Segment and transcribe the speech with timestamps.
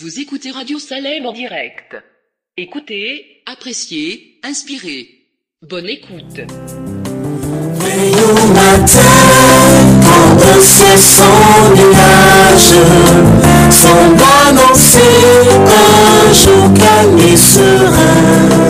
[0.00, 1.96] Vous écoutez Radio Salem en direct.
[2.56, 5.08] Écoutez, appréciez, inspirez.
[5.62, 6.40] Bonne écoute.
[7.80, 9.00] Veille au matin,
[10.04, 12.74] quand sans nuage
[13.72, 15.00] semble annoncer
[15.66, 18.68] un jour calme et serein.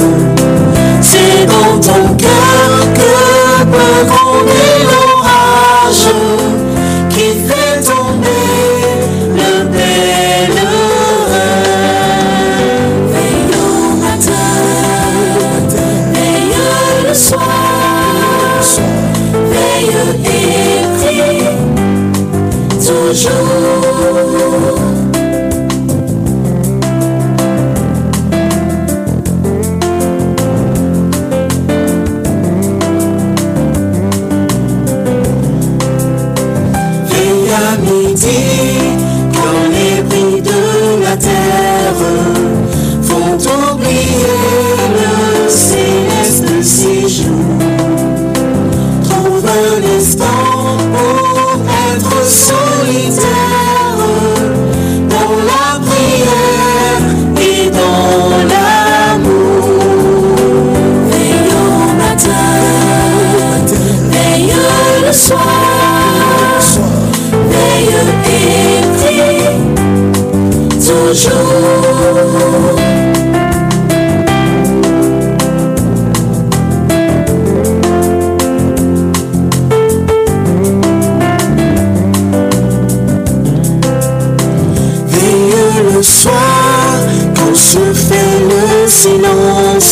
[1.03, 4.98] C'est dans ton cœur que peut gronder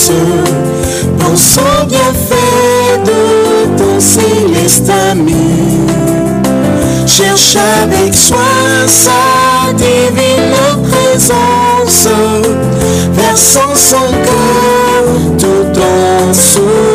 [0.07, 0.67] silence
[1.19, 5.87] Pense au bienfait de ton céleste ami.
[7.07, 10.55] Cherche avec soin sa divine
[10.89, 12.09] présence
[13.13, 15.05] Versant son cœur
[15.39, 16.86] tout en souci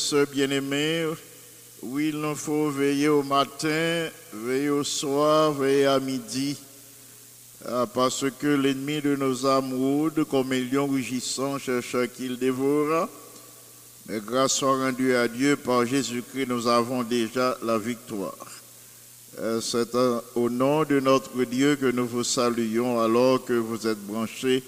[0.00, 1.06] sœurs bien-aimés,
[1.82, 6.56] oui, il nous faut veiller au matin, veiller au soir, veiller à midi,
[7.66, 13.08] euh, parce que l'ennemi de nos âmes rôde comme un lion rugissant, cherchant qu'il dévore.
[14.06, 18.34] Mais grâce soit rendue à Dieu, par Jésus-Christ, nous avons déjà la victoire.
[19.38, 19.94] Euh, C'est
[20.34, 24.62] au nom de notre Dieu que nous vous saluons alors que vous êtes branchés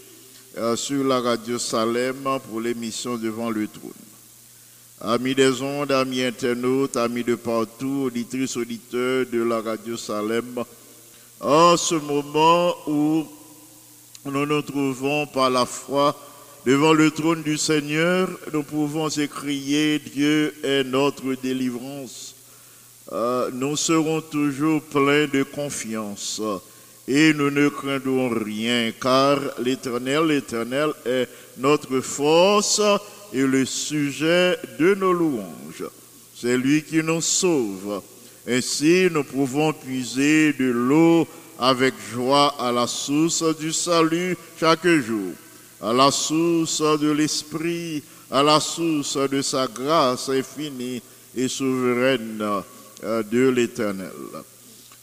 [0.56, 4.11] euh, sur la radio Salem pour l'émission Devant le trône.
[5.04, 10.62] Amis des ondes, amis internautes, amis de partout, auditrices, auditeurs de la radio Salem,
[11.40, 13.26] en ce moment où
[14.24, 16.16] nous nous trouvons par la foi
[16.64, 22.36] devant le trône du Seigneur, nous pouvons écrier Dieu est notre délivrance.
[23.10, 26.40] Euh, nous serons toujours pleins de confiance
[27.08, 31.28] et nous ne craindrons rien car l'Éternel, l'Éternel est
[31.58, 32.80] notre force
[33.32, 35.84] et le sujet de nos louanges.
[36.34, 38.02] C'est lui qui nous sauve.
[38.48, 41.26] Ainsi, nous pouvons puiser de l'eau
[41.58, 45.32] avec joie à la source du salut chaque jour,
[45.80, 51.00] à la source de l'Esprit, à la source de sa grâce infinie
[51.36, 52.42] et souveraine
[53.04, 54.10] euh, de l'Éternel.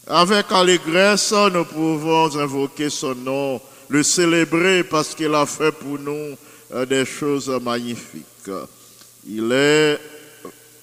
[0.08, 6.36] Avec allégresse, nous pouvons invoquer son nom, le célébrer parce qu'il a fait pour nous
[6.88, 8.52] des choses magnifiques.
[9.28, 10.00] Il est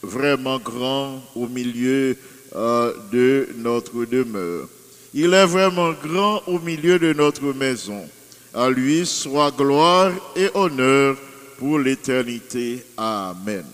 [0.03, 2.17] vraiment grand au milieu
[2.55, 4.69] euh, de notre demeure.
[5.15, 8.09] Il est vraiment grand au milieu de notre maison.
[8.55, 11.17] À lui soit gloire et honneur
[11.59, 12.85] pour l'éternité.
[12.97, 13.65] Amen.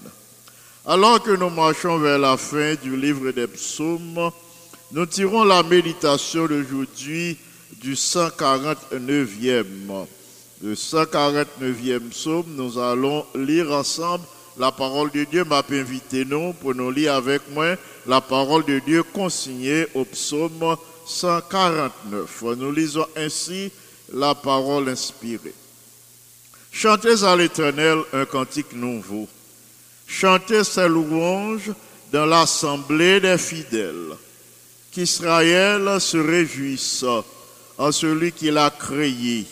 [0.84, 4.30] Alors que nous marchons vers la fin du livre des psaumes,
[4.90, 7.38] nous tirons la méditation d'aujourd'hui
[7.80, 9.64] du 149e.
[10.62, 14.24] Le 149e psaume, nous allons lire ensemble
[14.56, 15.44] la parole de Dieu.
[15.44, 17.74] M'a invité nous pour nous lire avec moi
[18.06, 22.44] la parole de Dieu consignée au psaume 149.
[22.56, 23.72] Nous lisons ainsi
[24.14, 25.54] la parole inspirée.
[26.70, 29.28] Chantez à l'Éternel un cantique nouveau.
[30.06, 31.72] Chantez ses louanges
[32.12, 34.16] dans l'assemblée des fidèles.
[34.92, 37.04] Qu'Israël se réjouisse
[37.78, 39.44] en celui qu'il a créé.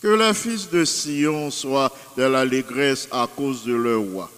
[0.00, 4.30] Que les fils de Sion soient de l'allégresse à cause de leur roi.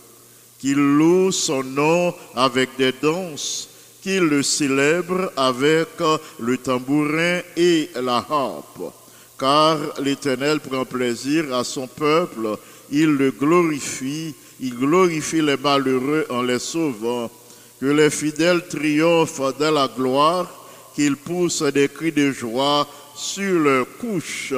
[0.59, 3.69] Qu'ils louent son nom avec des danses,
[4.03, 5.89] qu'ils le célèbrent avec
[6.39, 8.93] le tambourin et la harpe.
[9.39, 12.57] Car l'Éternel prend plaisir à son peuple,
[12.91, 17.31] il le glorifie, il glorifie les malheureux en les sauvant.
[17.81, 20.47] Que les fidèles triomphent de la gloire,
[20.95, 24.55] qu'ils poussent des cris de joie sur leur couche.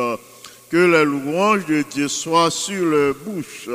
[0.73, 3.69] Que les louanges de Dieu soient sur leur bouche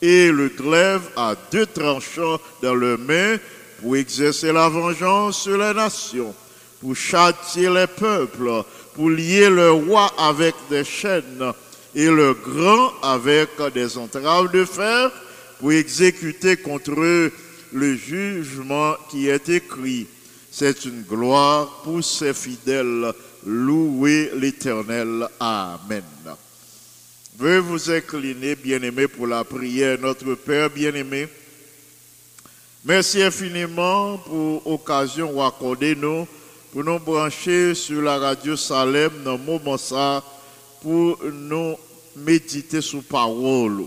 [0.00, 3.38] et le glaive à deux tranchants dans leurs mains
[3.80, 6.32] pour exercer la vengeance sur les nations,
[6.80, 8.62] pour châtier les peuples,
[8.94, 11.52] pour lier le roi avec des chaînes
[11.92, 15.10] et le grand avec des entraves de fer,
[15.58, 17.32] pour exécuter contre eux
[17.72, 20.06] le jugement qui est écrit.
[20.52, 23.12] C'est une gloire pour ses fidèles.
[23.48, 25.26] Louez l'Éternel.
[25.40, 26.02] Amen.
[27.38, 29.98] Veuillez vous incliner, bien-aimés, pour la prière.
[30.00, 31.28] Notre Père bien-aimé,
[32.84, 36.26] merci infiniment pour l'occasion accordée nous
[36.72, 40.22] pour nous brancher sur la radio Salem dans moment ça,
[40.82, 41.76] pour nous
[42.16, 43.84] méditer sur parole,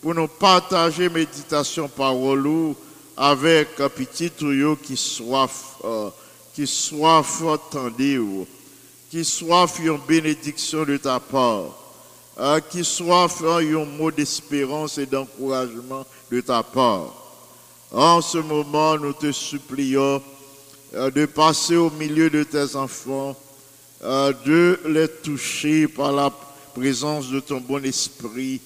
[0.00, 2.74] pour nous partager méditation parole
[3.16, 6.10] avec un petit tuyau qui soif, euh,
[6.54, 8.20] qui soif entendu,
[9.14, 11.66] qui soif une bénédiction de ta part,
[12.36, 17.14] euh, qui soif un mot d'espérance et d'encouragement de ta part.
[17.92, 20.20] En ce moment, nous te supplions
[20.94, 23.36] euh, de passer au milieu de tes enfants,
[24.02, 26.32] euh, de les toucher par la
[26.74, 28.60] présence de ton bon esprit,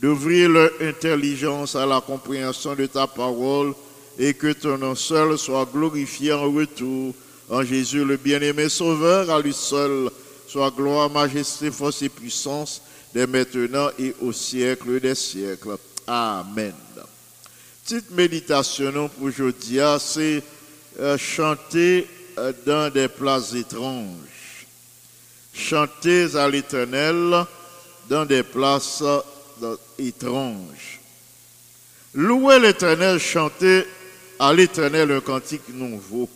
[0.00, 3.74] d'ouvrir leur intelligence à la compréhension de ta parole
[4.18, 7.12] et que ton nom seul soit glorifié en retour.
[7.48, 10.10] En Jésus, le bien-aimé Sauveur, à lui seul
[10.46, 12.82] soit gloire, majesté, force et puissance,
[13.14, 15.76] dès maintenant et au siècle des siècles.
[16.06, 16.74] Amen.
[17.84, 20.42] Petite méditation pour aujourd'hui, c'est
[21.00, 22.06] euh, chanter
[22.38, 24.66] euh, dans des places étranges.
[25.54, 27.44] Chanter à l'éternel
[28.08, 31.00] dans des places euh, étranges.
[32.14, 33.84] Louer l'éternel, chanter
[34.38, 36.28] à l'éternel un cantique nouveau.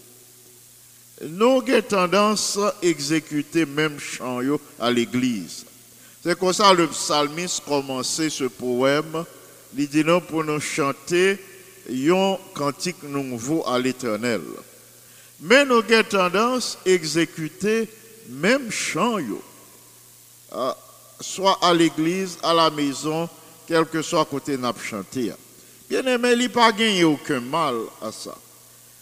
[1.23, 4.41] Nous avons tendance à exécuter même chant
[4.79, 5.65] à l'église.
[6.23, 9.25] C'est comme ça le psalmiste commençait ce poème.
[9.77, 11.39] Il dit non pour nous chanter
[11.91, 14.43] un cantique nouveau à l'éternel.
[15.41, 17.89] Mais nous avons tendance à exécuter
[18.29, 19.19] même chant,
[21.21, 23.29] soit à l'église, à la maison,
[23.67, 24.75] quel que soit côté n'a.
[25.89, 28.37] Bien aimé, il n'y a pas gagné aucun mal à ça.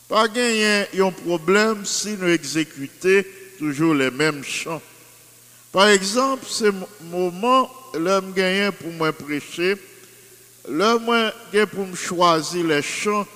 [0.09, 3.23] Pas gagné un problème si nous exécutons
[3.59, 4.83] toujours les mêmes chants.
[5.73, 9.77] Par exemple, ce moment, l'homme gagné pour moi prêcher,
[10.69, 11.31] Là, moi,
[11.73, 13.27] pour me choisir les chants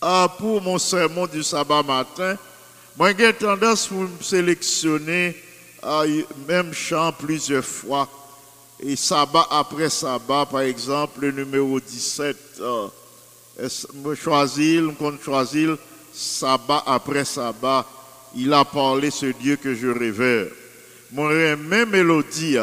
[0.00, 2.38] ah, pour mon sermon du sabbat matin,
[2.96, 5.36] moi, j'ai tendance pour me sélectionner
[5.82, 6.04] ah,
[6.46, 8.08] même chant plusieurs fois.
[8.78, 12.90] Et sabbat après sabbat, par exemple, le numéro 17, euh, me
[14.14, 15.76] choisir, me choisir
[16.12, 17.86] sabbat après sabbat.
[18.34, 20.46] Il a parlé ce Dieu que je révère.
[21.12, 22.56] Mon même mélodie,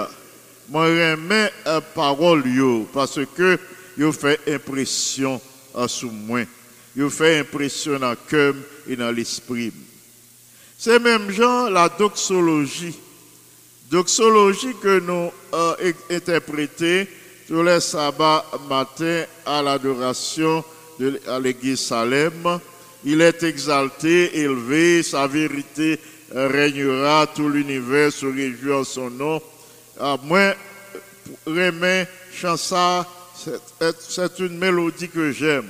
[0.70, 2.44] moi j'aime la parole
[2.94, 3.60] parce que
[3.98, 5.42] yo fait impression
[5.75, 6.42] à sous moi.
[6.96, 8.54] Yo fait impression dans le cœur
[8.88, 9.74] et dans l'esprit.
[10.77, 12.96] C'est même genre la doxologie.
[13.92, 17.08] Doxologie que nous euh, interprétée
[17.48, 20.63] tous les sabbats matin à l'adoration
[21.27, 22.60] à l'église Salem.
[23.04, 26.00] Il est exalté, élevé, sa vérité
[26.34, 29.42] régnera, tout l'univers se réjouit en son nom.
[30.00, 30.54] Ah, moi,
[31.46, 33.06] remets chanson,
[34.00, 35.70] c'est une mélodie que j'aime.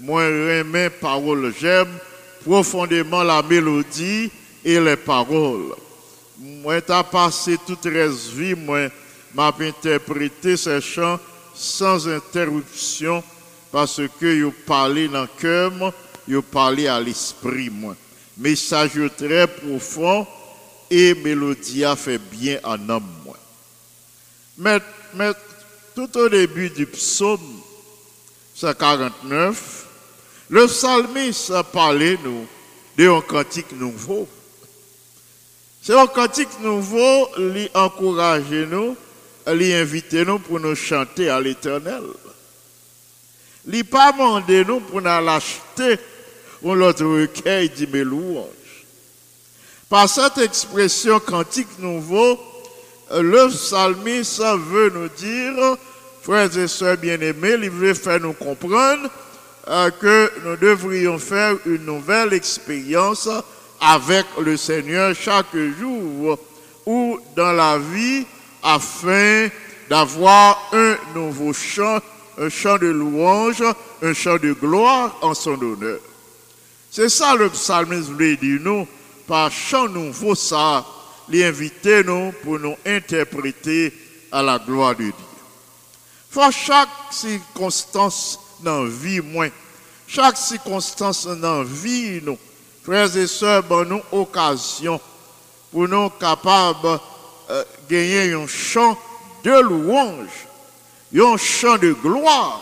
[0.00, 1.88] Moi, remets parole, j'aime
[2.44, 4.30] profondément la mélodie
[4.64, 5.74] et les paroles.
[6.38, 8.88] Moi, t'as passé toute reste vie, moi,
[9.34, 11.18] m'a interprété ces chants
[11.54, 13.22] sans interruption
[13.70, 15.72] parce que vous parlez dans le cœur,
[16.26, 17.70] vous parlez à l'esprit.
[18.36, 20.26] Message très profond
[20.90, 23.34] et mélodie fait bien en homme.
[24.56, 24.80] Mais,
[25.14, 25.32] mais
[25.94, 27.60] tout au début du psaume
[28.54, 29.86] 149,
[30.50, 32.46] le psalmiste a parlé nous
[32.96, 34.28] d'un cantique nouveau.
[35.82, 38.96] C'est un cantique nouveau, lui encourager nous,
[39.46, 42.02] lui inviter nous pour nous chanter à l'éternel.
[43.70, 45.98] Il pas demandé nous pour nous l'acheter
[46.62, 48.04] ou l'autre recueil dit mes.
[49.88, 52.38] Par cette expression cantique nouveau,
[53.10, 55.76] le psalmiste veut nous dire,
[56.22, 59.08] frères et sœurs bien-aimés, il veut faire nous comprendre
[59.68, 63.28] euh, que nous devrions faire une nouvelle expérience
[63.80, 66.38] avec le Seigneur chaque jour
[66.86, 68.24] ou dans la vie
[68.62, 69.48] afin
[69.88, 71.98] d'avoir un nouveau chant,
[72.40, 73.62] un chant de louange,
[74.02, 75.98] un chant de gloire en son honneur.
[76.90, 78.86] C'est ça le psalmiste voulait dire nous,
[79.26, 80.84] par chant nouveau ça,
[81.28, 83.92] l'inviter nous pour nous interpréter
[84.32, 85.12] à la gloire de Dieu.
[86.30, 89.48] Faut chaque circonstance dans vie, moins,
[90.06, 92.38] chaque circonstance dans vie, nous,
[92.82, 95.00] frères et sœurs, bon, nous occasion
[95.70, 96.98] pour nous capables de
[97.50, 98.96] euh, gagner un chant
[99.44, 100.47] de louange,
[101.14, 102.60] un chant de gloire,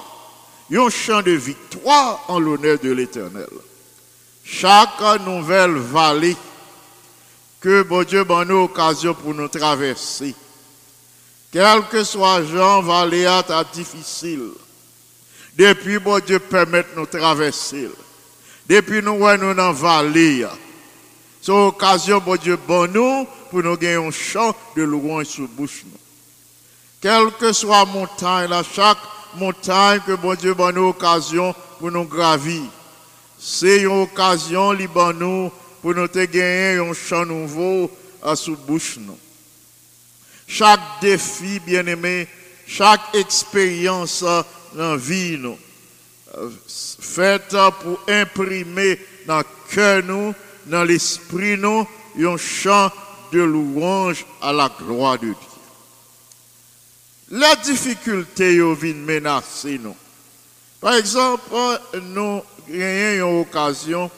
[0.73, 3.49] un chant de victoire en l'honneur de l'Éternel.
[4.45, 6.37] Chaque nouvelle vallée
[7.61, 10.35] que bon Dieu donne nous occasion pour nous traverser,
[11.51, 14.51] quel que soit Jean vallée à difficile,
[15.57, 17.89] depuis bon Dieu permet nous traverser,
[18.69, 20.47] depuis nous nous dans vallée,
[21.43, 25.83] c'est occasion bon Dieu bon nous pour nous gagner un chant de louange sur bouche
[25.85, 26.06] nous.
[27.07, 28.99] Quelle que soit montagne, chaque
[29.37, 32.63] montagne que bon Dieu nous occasion pour nous gravir.
[33.39, 37.89] C'est une occasion pour nous gagner un chant nouveau
[38.25, 38.99] à sous bouche.
[40.49, 42.27] Chaque défi, bien-aimé,
[42.67, 44.25] chaque expérience
[44.75, 45.57] dans vie, nous,
[46.67, 48.99] faite pour imprimer
[49.29, 50.03] dans le cœur,
[50.67, 51.87] dans l'esprit, nous,
[52.19, 52.91] un chant
[53.33, 55.37] de louange à la gloire de Dieu.
[57.31, 59.97] La difficulté viennent menacer nous.
[60.81, 61.51] Par exemple,
[62.05, 64.11] nous gagnons une occasion,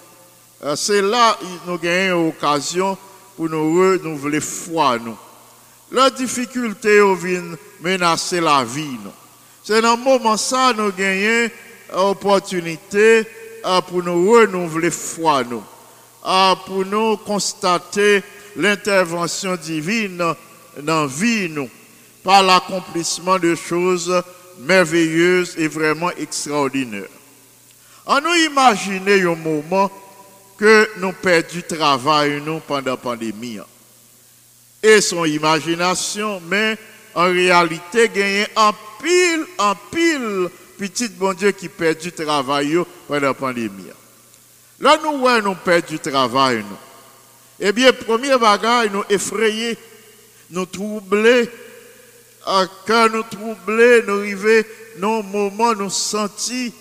[0.63, 2.99] euh, c'est là nous gagnons une occasion
[3.35, 5.17] pour nous renouveler foi nous.
[5.91, 9.13] La difficulté vient menacer la vie nous.
[9.65, 11.49] C'est dans ce moment ça nous gagnons
[11.95, 13.27] opportunité
[13.65, 15.45] euh, pour nous renouveler foi
[16.27, 18.23] euh, pour nous constater
[18.57, 20.19] l'intervention divine
[20.83, 21.49] dans la vie
[22.29, 24.23] par l'accomplissement de choses
[24.59, 27.09] merveilleuses et vraiment extraordinaires.
[28.05, 29.91] On nous imaginer un moment
[30.59, 33.61] que nous perdons du travail nous pendant la pandémie.
[34.83, 36.77] Et son imagination, mais
[37.15, 43.29] en réalité, gagner en pile, en pile, petit bon Dieu qui perd du travail pendant
[43.29, 43.91] la pandémie.
[44.81, 46.77] Là, nous, ouais, nous perdons du travail, nous.
[47.59, 49.79] Eh bien, premier bagage, nous effrayer,
[50.51, 50.67] nous
[52.49, 54.67] troubler, quand nous troubler, nous arriver,
[54.99, 56.73] nos moments, nous sentir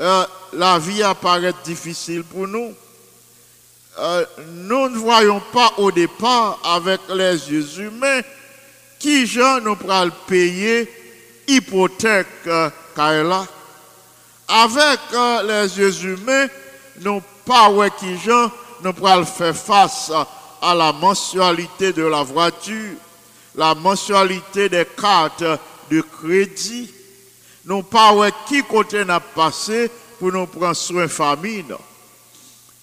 [0.00, 2.72] euh, la vie apparaît difficile pour nous.
[3.98, 8.20] Euh, nous ne voyons pas au départ avec les yeux humains
[8.98, 10.88] qui gens nous pourront payer
[11.48, 12.70] hypothèque euh,
[14.48, 16.46] Avec euh, les yeux humains,
[17.00, 18.50] nous pas ouais qui gens
[18.82, 20.12] nous pourrons faire face
[20.62, 22.94] à la mensualité de la voiture,
[23.58, 25.44] la mensualité des cartes
[25.90, 26.88] de crédit,
[27.64, 28.14] nous pas
[28.46, 31.64] qui côté n'a passé pour nous prendre soin famille.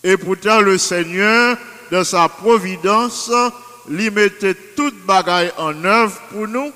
[0.03, 1.57] Et pourtant, le Seigneur,
[1.91, 3.31] dans sa providence,
[3.87, 6.71] lui mettait toute bagaille en œuvre pour nous.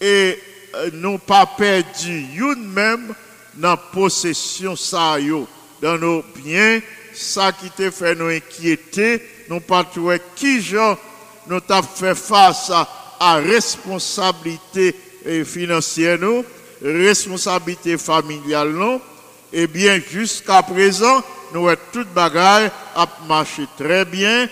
[0.00, 0.36] Et
[0.74, 3.14] euh, nous pas perdu une même
[3.54, 5.16] dans possession ça
[5.80, 6.80] dans nos biens,
[7.14, 10.98] ça qui te fait nous inquiéter, nous pas trouvé qui genre
[11.48, 12.88] nous t'a fait face à,
[13.18, 14.94] à responsabilité
[15.44, 16.44] financière nous,
[16.82, 19.00] responsabilité familiale non,
[19.52, 24.48] et bien jusqu'à présent, nous avons toute bagaille a marché très bien,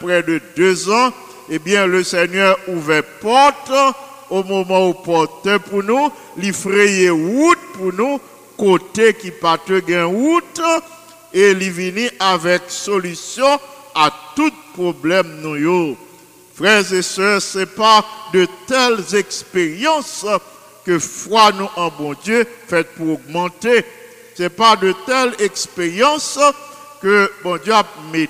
[0.00, 1.12] près de deux ans,
[1.50, 3.72] et bien le Seigneur ouvert porte
[4.30, 8.20] au moment où porte pour nous, il frayait route pour nous,
[8.56, 10.60] côté qui pas gain route,
[11.34, 13.58] et il vient avec solution
[13.94, 15.96] à tout problème nous.
[16.62, 20.24] Frères et sœurs, c'est pas de telles expériences
[20.86, 23.84] que foi nous en bon Dieu fait pour augmenter.
[24.36, 26.38] C'est pas de telles expériences
[27.00, 28.28] que bon Dieu a mis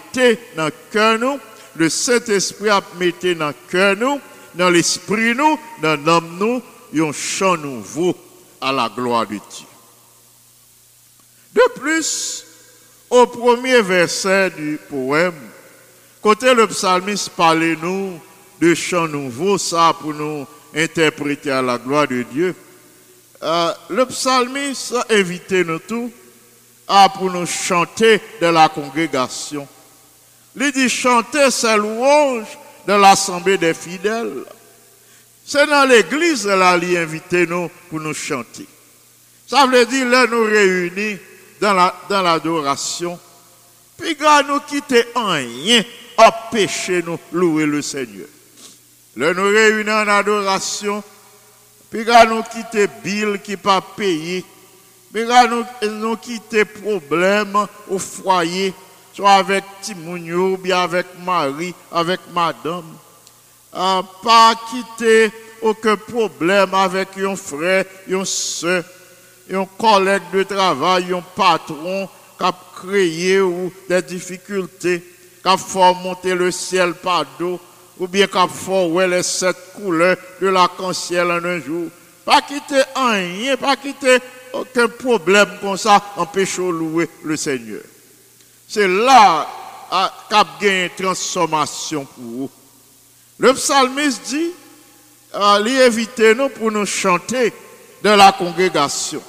[0.57, 1.39] dans le cœur nous,
[1.77, 4.19] le Saint-Esprit a mis dans le cœur nous,
[4.55, 6.63] dans l'esprit nous, dans l'âme nous,
[7.07, 8.17] un chant nouveau
[8.63, 9.67] à la gloire de Dieu.
[11.53, 12.47] De plus,
[13.11, 15.52] au premier verset du poème,
[16.23, 18.21] côté le psalmiste parle nous
[18.61, 22.55] de chants nouveaux, ça pour nous interpréter à la gloire de Dieu.
[23.43, 26.11] Euh, le psalmiste a invité nous tous
[26.87, 29.67] à pour nous chanter de la congrégation.
[30.55, 32.47] Il dit chanter sa louange
[32.87, 34.45] de l'assemblée des fidèles.
[35.45, 38.67] C'est dans l'église là il invité nous pour nous chanter.
[39.47, 41.19] Ça veut dire là nous réunis
[41.61, 43.19] dans la dans l'adoration.
[43.99, 45.83] Puis quand nous quitter en rien,
[46.17, 48.29] empêcher nous louer le Seigneur.
[49.17, 51.03] Là nous réunis en adoration.
[51.91, 54.45] Puis nous quitter Bill qui pas payé.
[55.13, 58.73] Puis nous nous quitter problème au foyer,
[59.13, 62.97] soit avec Timounio, bien avec Marie, avec madame.
[63.71, 68.85] Pas quitter aucun problème avec un frère, un soeur,
[69.53, 73.39] un collègue de travail, un patron qui a créé
[73.89, 75.03] des difficultés,
[75.43, 77.61] qui a fait monter le ciel par dos,
[77.99, 81.89] ou bien qui a fait les sept couleurs de l'arc-en-ciel en un jour.
[82.25, 84.19] Pas quitter rien, pas quitter
[84.53, 87.83] aucun problème comme ça, empêcher de louer le Seigneur.
[88.69, 89.49] C'est là
[90.31, 92.51] qu'a gagné une transformation pour vous.
[93.39, 94.51] Le psalmiste dit,
[95.35, 97.53] il invite nous pour nous chanter
[98.03, 99.23] de la congrégation.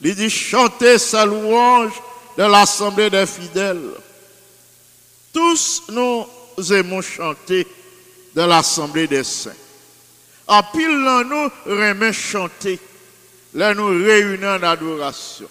[0.00, 1.92] Il dit chanter sa louange
[2.36, 3.82] de l'assemblée des fidèles.
[5.36, 6.26] Tous nous
[6.72, 7.66] aimons chanter
[8.34, 9.52] de l'assemblée des saints.
[10.46, 10.96] En pile,
[11.28, 12.78] nous remet chanter,
[13.52, 15.46] là nous réunissons en adoration.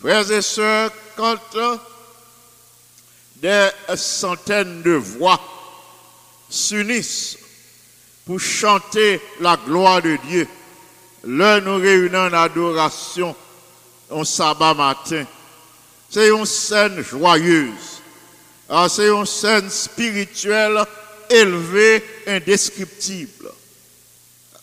[0.00, 1.40] Frères et sœurs, quand
[3.42, 5.40] des centaines de voix
[6.48, 7.36] s'unissent
[8.26, 10.46] pour chanter la gloire de Dieu.
[11.24, 13.36] Là, nous réunissons en adoration
[14.08, 15.24] un sabbat matin.
[16.08, 17.97] C'est une scène joyeuse.
[18.68, 20.84] Ah, c'est une scène spirituelle
[21.30, 23.50] élevée, indescriptible.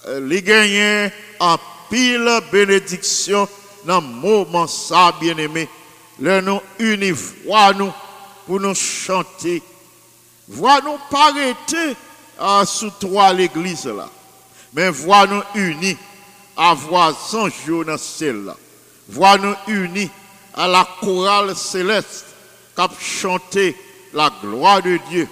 [0.07, 1.57] Euh, les gagnants en
[1.89, 3.47] pile bénédiction
[3.85, 5.67] dans le moment ça, bien-aimé.
[6.19, 7.91] Là, nous unissons nous
[8.45, 9.63] pour nous chanter.
[10.47, 11.97] Voix nous pas arrêter
[12.39, 14.07] à sous trois l'église là.
[14.73, 15.97] Mais voix nous unis
[16.55, 18.55] à voix sans jour dans celle-là.
[19.09, 20.09] Voix nous unis
[20.53, 22.25] à la chorale céleste
[22.75, 23.75] qui a chanté
[24.15, 25.27] la gloire de Dieu,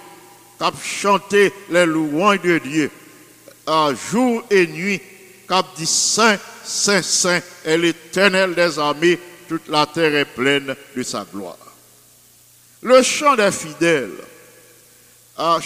[0.58, 2.90] qui a chanté les louanges de Dieu,
[4.12, 5.00] jour et nuit,
[5.48, 9.18] a dit Saint, Saint, Saint est l'éternel des armées,
[9.48, 11.56] toute la terre est pleine de sa gloire.
[12.82, 14.12] Le chant des fidèles
[15.36, 15.58] a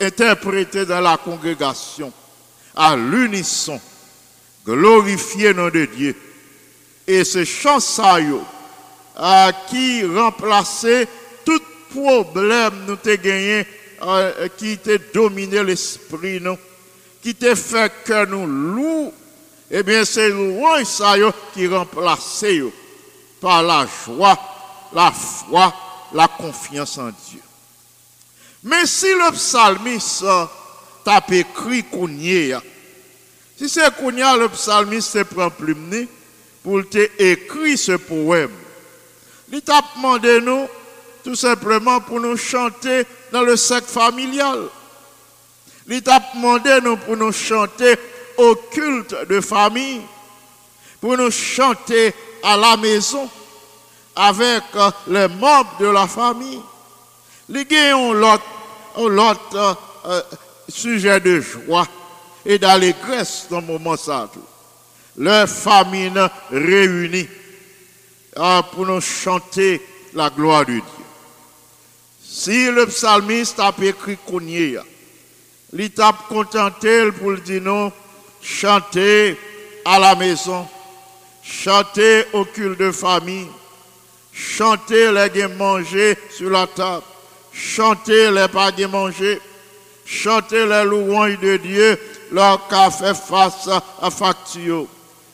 [0.00, 2.12] interprété dans la congrégation
[2.74, 3.80] à l'unisson,
[4.64, 6.16] glorifier nom de Dieu.
[7.06, 8.18] Et ce chant ça
[9.16, 11.08] a qui remplaçait
[11.44, 11.60] tout
[11.92, 13.66] problème nous te gagné
[14.56, 16.58] qui t'a dominé l'esprit nous
[17.22, 19.12] qui t'a fait que nous loups
[19.70, 21.02] eh bien c'est louange
[21.54, 22.62] qui remplaçait
[23.40, 24.38] par la joie
[24.92, 25.72] la foi
[26.12, 27.40] la confiance en Dieu.
[28.62, 30.24] Mais si le psalmiste
[31.04, 32.62] t'a écrit Kounia,
[33.56, 36.06] si c'est Kounia, le psalmiste prend plume
[36.62, 36.82] pour
[37.18, 38.50] écrire ce poème,
[39.52, 40.66] il t'a demandé nous
[41.24, 44.60] tout simplement pour nous chanter dans le cercle familial.
[45.88, 47.96] Il t'a demandé pour nous chanter
[48.36, 50.00] au culte de famille,
[51.00, 53.28] pour nous chanter à la maison
[54.14, 56.60] avec euh, les membres de la famille.
[57.48, 59.76] Les ont l'autre,
[60.68, 61.86] sujet de joie
[62.46, 64.28] et d'allégresse dans le moment ça.
[65.16, 66.12] Leur famille
[66.50, 67.28] réunie
[68.38, 69.82] euh, pour nous chanter
[70.14, 70.99] la gloire de Dieu.
[72.32, 74.78] Si le psalmiste a écrit Kounier,
[75.72, 77.92] il t'a contenté pour dire non,
[78.40, 79.36] chanter
[79.84, 80.64] à la maison,
[81.42, 83.48] chanter au culte de famille,
[84.32, 87.02] chanter les gains manger sur la table,
[87.52, 89.40] chanter les pas manger,
[90.06, 91.98] chanter les louanges de Dieu,
[92.32, 93.68] qu'a fait face
[94.00, 94.86] à facture,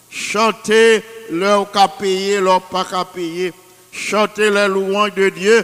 [0.08, 3.52] chanter leur qu'a payé, leur pas qu'à payer,
[3.92, 5.62] chanter les louanges de Dieu,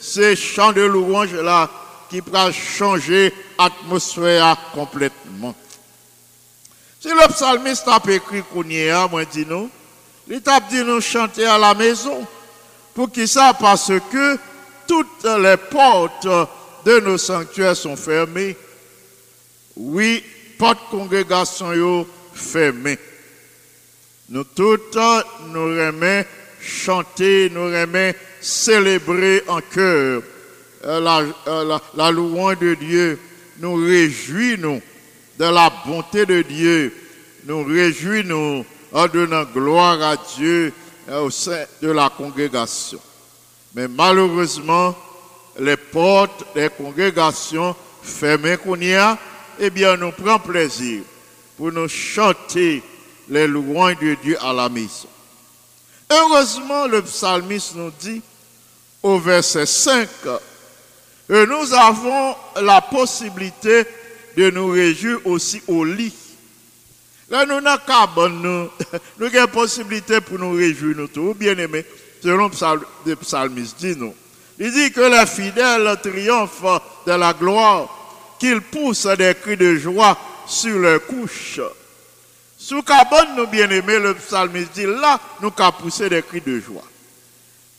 [0.00, 1.70] ces chants de louanges là
[2.08, 5.54] qui pourra changer l'atmosphère complètement.
[7.00, 9.70] Si le psalmiste a écrit qu'on y a, moi dis nous,
[10.28, 12.26] il t'a dit nous chanter à la maison.
[12.94, 13.54] Pour qui ça?
[13.58, 14.38] Parce que
[14.86, 16.26] toutes les portes
[16.84, 18.56] de nos sanctuaires sont fermées.
[19.76, 20.24] Oui,
[20.58, 22.98] portes congrégation fermées.
[24.28, 24.98] Nous toutes,
[25.48, 26.26] nous remet
[26.60, 30.22] chanter, nous remet célébrer en cœur
[30.84, 33.18] euh, la, euh, la louange de Dieu.
[33.58, 34.80] Nous réjouissons
[35.38, 36.94] de la bonté de Dieu.
[37.44, 40.72] Nous réjouissons en donnant gloire à Dieu
[41.08, 43.00] euh, au sein de la congrégation.
[43.74, 44.96] Mais malheureusement,
[45.58, 49.18] les portes des congrégations fermées qu'on y a,
[49.58, 51.02] eh bien, nous prenons plaisir
[51.56, 52.82] pour nous chanter
[53.28, 55.08] les louanges de Dieu à la maison.
[56.10, 58.22] Heureusement, le psalmiste nous dit
[59.02, 60.08] au verset 5
[61.28, 63.84] que nous avons la possibilité
[64.36, 66.14] de nous réjouir aussi au lit.
[67.28, 68.70] Là, nous n'avons qu'à nous,
[69.18, 71.84] nous avons possibilité pour nous réjouir, nous tous, bien aimés,
[72.22, 72.50] selon
[73.04, 74.14] le psalmiste dit nous.
[74.58, 80.18] Il dit que les fidèles triomphent de la gloire, qu'ils poussent des cris de joie
[80.46, 81.60] sur leurs couches.
[82.68, 86.84] Sous cabane, nous bien-aimés, le psalmiste dit, là, nous qu'à pousser des cris de joie.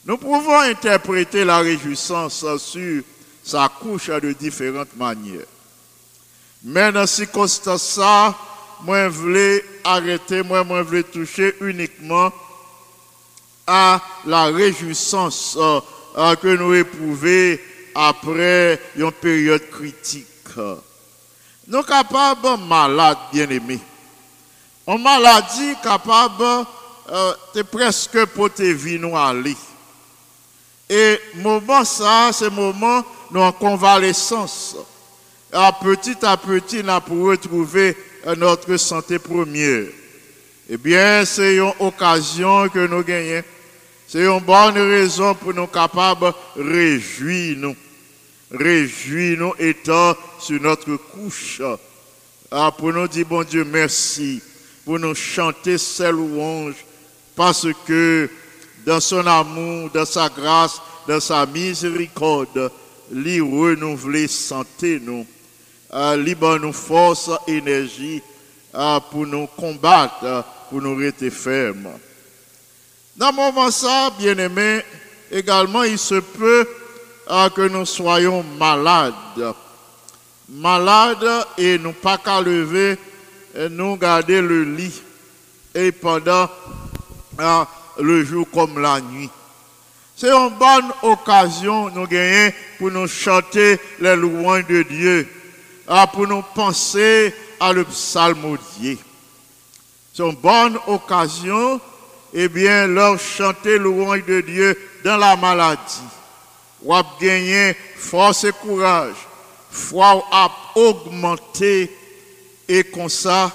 [0.03, 3.03] Nous pouvons interpréter la réjouissance sur
[3.43, 5.45] sa couche de différentes manières.
[6.63, 7.99] Mais dans ces circonstances,
[8.81, 12.31] moi, je voulais arrêter, moi, je voulais toucher uniquement
[13.67, 17.59] à la réjouissance euh, que nous éprouvons
[17.93, 20.25] après une période critique.
[21.67, 23.81] Nous sommes capables malades, bien-aimés.
[24.91, 26.65] Une maladie capable
[27.11, 29.55] euh, de presque pour te vie nous aller.
[30.89, 34.75] Et moment ça, c'est moment nous en convalescence.
[35.53, 37.95] À petit à petit, nous pour retrouver
[38.35, 39.85] notre santé première.
[40.67, 43.43] Eh bien, c'est une occasion que nous gagnons.
[44.07, 47.75] C'est une bonne raison pour nous capables de réjouir nous.
[48.49, 51.61] Réjouir nous étant sur notre couche.
[52.49, 54.41] Ah, pour nous dire, bon Dieu, merci.
[54.89, 56.83] Pour nous chanter ces louanges.
[57.35, 58.27] Parce que
[58.83, 62.71] dans son amour, dans sa grâce, dans sa miséricorde,
[63.11, 65.27] lui renouveler santé nous,
[65.93, 68.19] euh, libre nous force, énergie
[68.73, 71.91] euh, pour nous combattre, pour nous rester fermes.
[73.15, 74.81] Dans moment ça, bien aimé,
[75.31, 76.67] également il se peut
[77.29, 79.53] euh, que nous soyons malades.
[80.49, 82.97] Malades et nous pas qu'à lever,
[83.67, 85.01] nous garder le lit
[85.75, 86.49] et pendant
[87.39, 87.63] euh,
[87.99, 89.29] le jour comme la nuit.
[90.15, 95.27] C'est une bonne occasion nous gagner pour nous chanter les louanges de Dieu,
[95.87, 98.97] ah, pour nous penser à le psalmodier.
[100.13, 101.79] C'est une bonne occasion,
[102.33, 105.79] eh bien, leur chanter louange de Dieu dans la maladie.
[106.83, 109.15] Ou gagner force et courage,
[109.71, 111.89] foi à augmenter
[112.69, 113.51] et comme ça,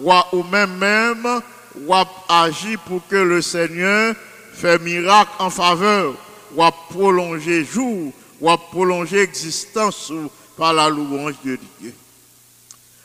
[0.00, 1.40] ou même même,
[1.76, 4.14] ou à agir pour que le Seigneur
[4.52, 6.14] fait miracle en faveur,
[6.54, 10.12] ou prolonger jour, ou prolonger existence
[10.56, 11.94] par la louange de Dieu.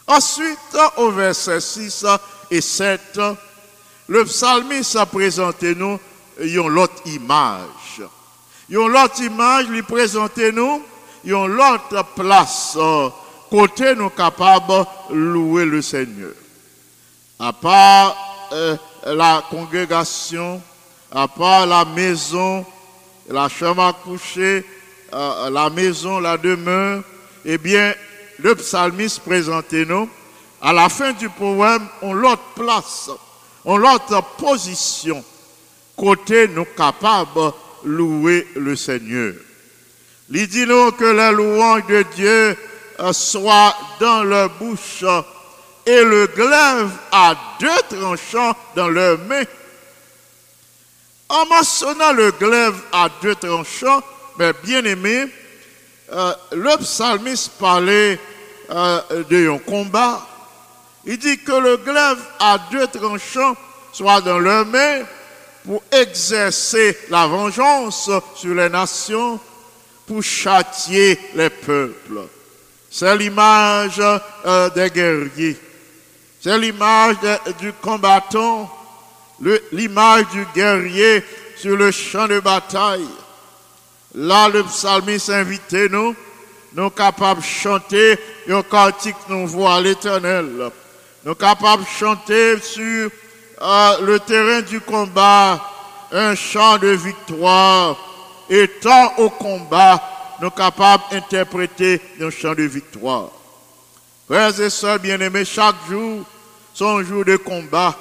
[0.07, 0.57] Ensuite,
[0.97, 2.05] au verset 6
[2.49, 3.19] et 7,
[4.07, 5.99] le psalmiste a présenté nous
[6.39, 8.01] l'autre image.
[8.67, 10.81] Une l'autre image, lui présenté nous
[11.23, 12.75] une l'autre place,
[13.51, 16.31] côté nous capables de louer le Seigneur.
[17.37, 20.61] À part euh, la congrégation,
[21.11, 22.65] à part la maison,
[23.29, 24.65] la chambre à coucher,
[25.13, 27.03] euh, la maison, la demeure,
[27.43, 27.93] eh bien,
[28.39, 30.09] le psalmiste présenté nous,
[30.61, 33.09] à la fin du poème, on l'autre place,
[33.65, 35.23] on l'autre position,
[35.97, 39.33] côté nous capables de louer le Seigneur.
[40.29, 42.57] Il dit nous que la louange de Dieu
[43.11, 45.03] soit dans leur bouche
[45.85, 49.43] et le glaive à deux tranchants dans leurs mains.
[51.29, 54.01] En mentionnant le glaive à deux tranchants,
[54.37, 55.27] mais bien aimé,
[56.11, 58.19] euh, le psalmiste parlait
[58.69, 60.27] euh, d'un combat.
[61.05, 63.55] Il dit que le glaive à deux tranchants
[63.91, 65.03] soit dans leurs mains
[65.65, 69.39] pour exercer la vengeance sur les nations,
[70.05, 72.27] pour châtier les peuples.
[72.93, 74.01] C'est l'image
[74.45, 75.57] euh, des guerriers.
[76.41, 77.15] C'est l'image
[77.59, 78.69] du combattant,
[79.71, 81.23] l'image du guerrier
[81.55, 83.07] sur le champ de bataille.
[84.13, 86.13] Là, le psalmiste invite nous,
[86.73, 90.69] nous capables de chanter un cantique nous voit à l'éternel.
[91.23, 93.09] Nous capables de chanter sur
[93.61, 95.63] euh, le terrain du combat
[96.11, 97.95] un chant de victoire.
[98.49, 100.01] Étant au combat,
[100.41, 103.29] nous capables d'interpréter un chant de victoire.
[104.27, 106.23] Frères et sœurs bien-aimés, chaque jour,
[106.73, 107.95] son jour de combat.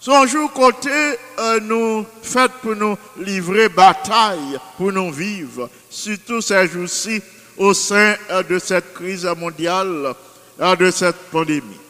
[0.00, 0.90] Son jour côté
[1.38, 7.22] euh, nous fait pour nous livrer bataille, pour nous vivre, surtout ces jours-ci
[7.56, 10.14] au sein euh, de cette crise mondiale,
[10.60, 11.80] euh, de cette pandémie.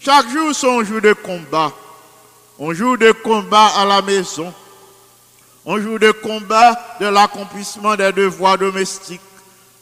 [0.00, 1.72] Chaque jour son jour de combat.
[2.60, 4.52] Un jour de combat à la maison.
[5.66, 9.20] Un jour de combat de l'accomplissement des devoirs domestiques.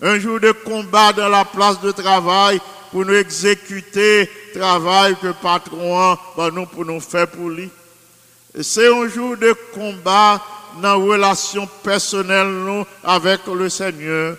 [0.00, 2.58] Un jour de combat dans la place de travail
[2.90, 7.68] pour nous exécuter le travail que le patron bah, nous pour nous faire pour lui.
[8.60, 10.40] C'est un jour de combat
[10.80, 14.36] dans la relation personnelle avec le Seigneur.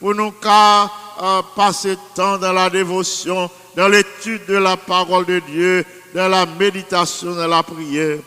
[0.00, 5.40] Pour nous car, euh, passer temps dans la dévotion, dans l'étude de la parole de
[5.40, 5.84] Dieu,
[6.14, 8.18] dans la méditation, dans la prière.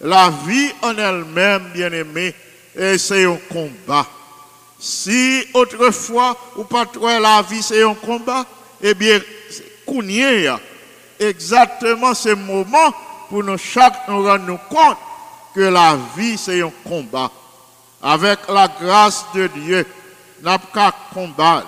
[0.00, 2.34] La vie en elle-même, bien aimé,
[2.98, 4.06] c'est un combat.
[4.78, 6.84] Si autrefois, ou pas
[7.20, 8.44] la vie, c'est un combat,
[8.82, 9.18] eh bien,
[9.86, 10.48] Kounye,
[11.18, 12.92] exactement ce moment
[13.28, 14.98] pour nous chaque nous rendre compte
[15.54, 17.30] que la vie c'est un combat.
[18.02, 19.86] Avec la grâce de Dieu,
[20.42, 21.66] n'a pas combattre,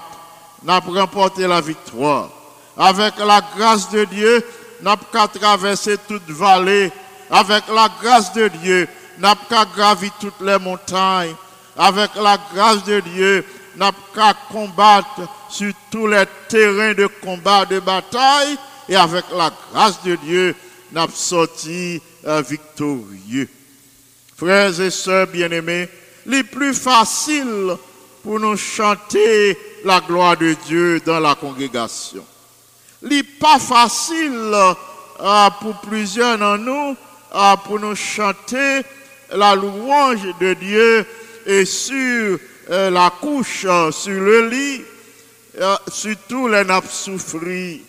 [0.62, 2.28] n'a pas remporter la victoire.
[2.76, 4.44] Avec la grâce de Dieu,
[4.82, 6.92] n'a pas traverser toute vallée.
[7.30, 8.88] Avec la grâce de Dieu,
[9.18, 11.34] n'a pas gravir toutes les montagnes.
[11.76, 13.44] Avec la grâce de Dieu,
[13.76, 18.56] n'a pas combattre sur tous les terrains de combat, de bataille,
[18.88, 20.54] et avec la grâce de Dieu,
[20.92, 23.48] n'a sorti euh, victorieux.
[24.36, 25.88] Frères et sœurs bien-aimés,
[26.26, 27.76] les plus facile
[28.22, 32.24] pour nous chanter la gloire de Dieu dans la congrégation.
[33.02, 34.52] Les pas facile
[35.20, 36.96] euh, pour plusieurs d'entre nous
[37.64, 38.82] pour nous chanter
[39.32, 41.06] la louange de Dieu
[41.46, 42.38] et sur
[42.68, 44.82] la couche, sur le lit,
[45.60, 47.80] euh, surtout les nappes souffrir.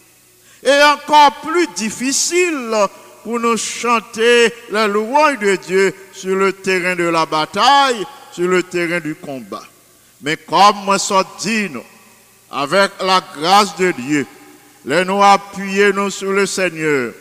[0.64, 2.76] Et encore plus difficile
[3.24, 8.64] pour nous chanter la louange de Dieu sur le terrain de la bataille, sur le
[8.64, 9.64] terrain du combat.
[10.22, 11.70] Mais comme ça dit,
[12.52, 14.26] avec la grâce de Dieu,
[14.86, 17.14] les nous appuyer nous sur le Seigneur.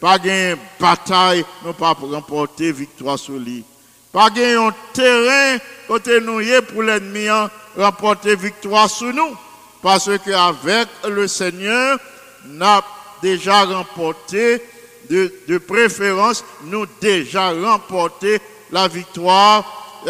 [0.00, 3.64] Pas de bataille, nous pas remporter victoire sur lui.
[4.12, 6.40] Pas un terrain côté nous
[6.72, 9.36] pour l'ennemi hein, remporter victoire sur nous.
[9.82, 11.98] Parce qu'avec le Seigneur,
[12.44, 12.82] n'a
[13.22, 14.62] déjà remporté,
[15.08, 19.64] de, préférence, nous déjà remporté la victoire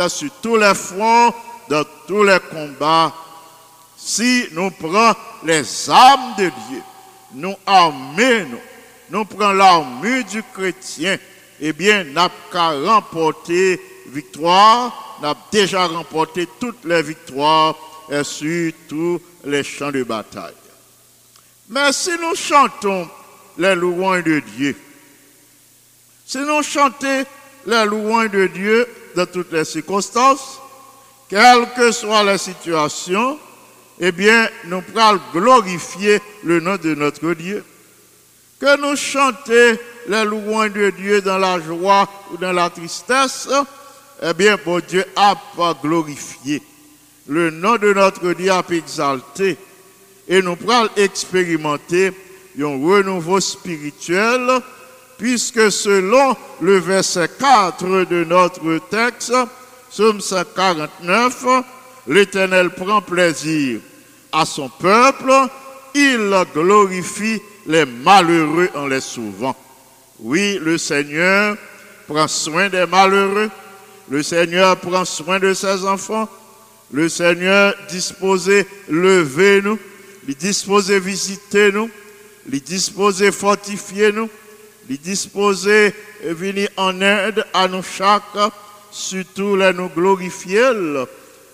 [0.09, 1.33] sur tous les fronts,
[1.69, 3.13] dans tous les combats.
[3.97, 6.83] Si nous prenons les armes de Dieu,
[7.35, 8.59] nous armons,
[9.11, 11.19] nous prenons l'armure du chrétien,
[11.61, 17.77] eh bien, n'a qu'à remporter victoire, n'a déjà remporté toutes les victoires
[18.11, 20.55] et sur tous les champs de bataille.
[21.69, 23.09] Mais si nous chantons
[23.59, 24.77] les louanges de Dieu,
[26.25, 27.25] si nous chantons
[27.67, 30.61] les louanges de Dieu dans toutes les circonstances,
[31.29, 33.39] quelles que soient les situations,
[34.01, 37.65] eh bien, nous pourrons glorifier le nom de notre Dieu.
[38.61, 43.49] Que nous chantions les louanges de Dieu dans la joie ou dans la tristesse,
[44.23, 45.35] eh bien, bon Dieu a
[45.83, 46.63] glorifié.
[47.27, 49.57] Le nom de notre Dieu a exalté.
[50.29, 52.13] Et nous pourrons expérimenter
[52.61, 54.61] un renouveau spirituel
[55.17, 59.33] puisque selon le verset 4 de notre texte,
[59.91, 61.47] Somme 149,
[62.09, 63.81] l'Éternel prend plaisir
[64.33, 65.33] à son peuple,
[65.95, 69.57] il glorifie les malheureux en les sauvant.
[70.19, 71.57] Oui, le Seigneur
[72.07, 73.49] prend soin des malheureux,
[74.11, 76.29] le Seigneur prend soin de ses enfants,
[76.93, 79.79] le Seigneur disposé lever nous,
[80.27, 81.89] il disposé visiter nous,
[82.53, 84.29] il disposé fortifier nous,
[84.89, 88.23] il disposé venir en aide à nous chaque,
[88.91, 90.71] surtout les nous glorifier.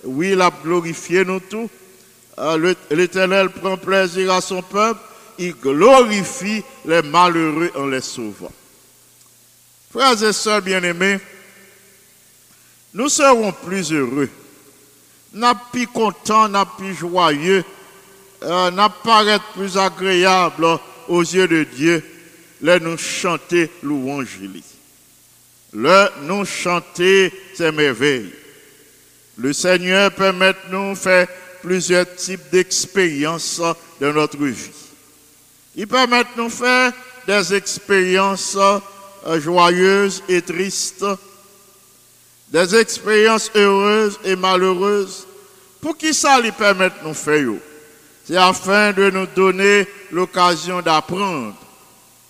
[0.05, 1.69] Oui, il a glorifié nous tous.
[2.39, 5.01] Euh, L'Éternel prend plaisir à son peuple,
[5.39, 8.53] il glorifie les malheureux en les sauvant.
[9.91, 11.19] Frères et sœurs bien-aimés,
[12.95, 14.29] nous serons plus heureux
[15.37, 17.65] n'a plus content, n'a plus joyeux,
[18.43, 20.67] euh, n'a paraît plus agréable
[21.09, 22.03] aux yeux de Dieu,
[22.61, 24.39] les nous chanter louange.
[25.73, 28.33] le nous chanter ses merveilles.
[29.37, 31.29] Le Seigneur permet nous faire
[31.63, 33.61] plusieurs types d'expériences
[34.01, 34.86] dans notre vie.
[35.79, 36.91] Il permet de nous faire
[37.27, 41.05] des expériences euh, joyeuses et tristes,
[42.49, 45.27] des expériences heureuses et malheureuses.
[45.83, 47.47] Pour qui ça lui permet de nous faire
[48.25, 51.55] C'est afin de nous donner l'occasion d'apprendre.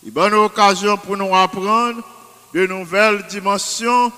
[0.05, 2.03] Il donne l'occasion pour nous apprendre
[2.53, 4.11] de nouvelles dimensions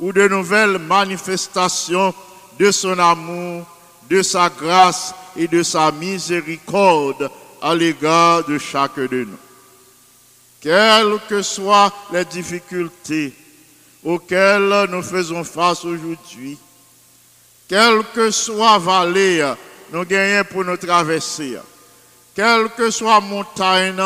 [0.00, 2.12] ou de nouvelles manifestations
[2.58, 3.64] de son amour,
[4.10, 7.30] de sa grâce et de sa miséricorde
[7.64, 9.38] à l'égard de chacun de nous.
[10.60, 13.32] Quelles que soient les difficultés
[14.04, 16.58] auxquelles nous faisons face aujourd'hui,
[17.66, 19.50] quelle que soit vallée
[19.90, 21.56] nous gagnons pour nous traverser,
[22.34, 23.96] quelle que soit montagne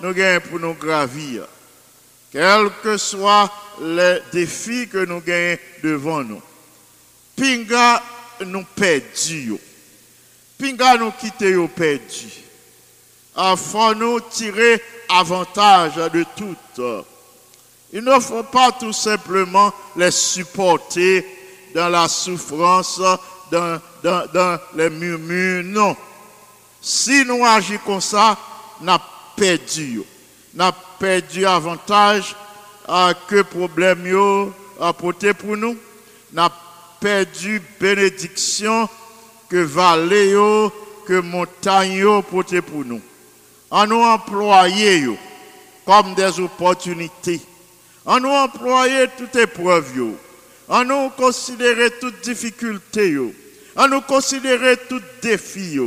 [0.00, 1.46] nous gagnons pour nous gravir,
[2.32, 3.48] quels que soient
[3.82, 6.42] les défis que nous gagnons devant nous.
[7.36, 8.02] Pinga
[8.44, 9.54] nous perdu.
[10.58, 11.68] Pinga nous quitter au
[13.36, 16.56] Afin nous tirer avantage de tout.
[17.92, 21.24] Il ne faut pas tout simplement les supporter
[21.74, 23.00] dans la souffrance,
[23.50, 23.80] dans,
[24.74, 25.62] les murmures.
[25.64, 25.96] Non.
[26.80, 28.36] Si nous agissons comme ça,
[28.80, 29.02] nous avons
[29.36, 30.02] perdu.
[30.54, 32.34] Nous avons perdu avantage
[32.88, 35.76] à que problème yo apporté pour nous.
[36.32, 36.54] Nous avons
[37.00, 38.88] perdu bénédiction
[39.48, 40.34] que vallée
[41.06, 43.00] que montagne porté pour nous.
[43.76, 45.04] En nous employer
[45.84, 47.42] comme des opportunités.
[48.06, 50.14] En nous employer toutes épreuves
[50.66, 53.18] En nous considérer toutes difficultés
[53.76, 55.78] En nous considérer tout défis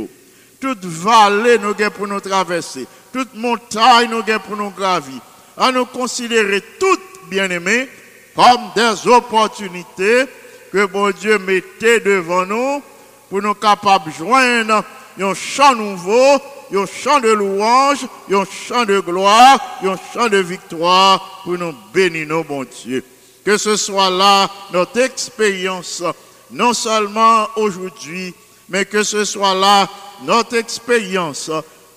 [0.60, 2.86] Toute vallée nous pour nous traverser.
[3.12, 5.20] Toute montagne nous pour nous gravir.
[5.56, 7.88] En nous considérer toutes bien-aimés
[8.36, 10.26] comme des opportunités
[10.70, 12.84] que bon Dieu mettait devant nous
[13.28, 14.84] pour nous capables de joindre
[15.20, 16.40] un chant nouveau,
[16.72, 22.26] un chant de louange, un chant de gloire, un chant de victoire pour nous bénir,
[22.28, 23.04] nos bon Dieu.
[23.44, 26.02] Que ce soit là notre expérience,
[26.50, 28.34] non seulement aujourd'hui,
[28.68, 29.88] mais que ce soit là
[30.24, 31.50] notre expérience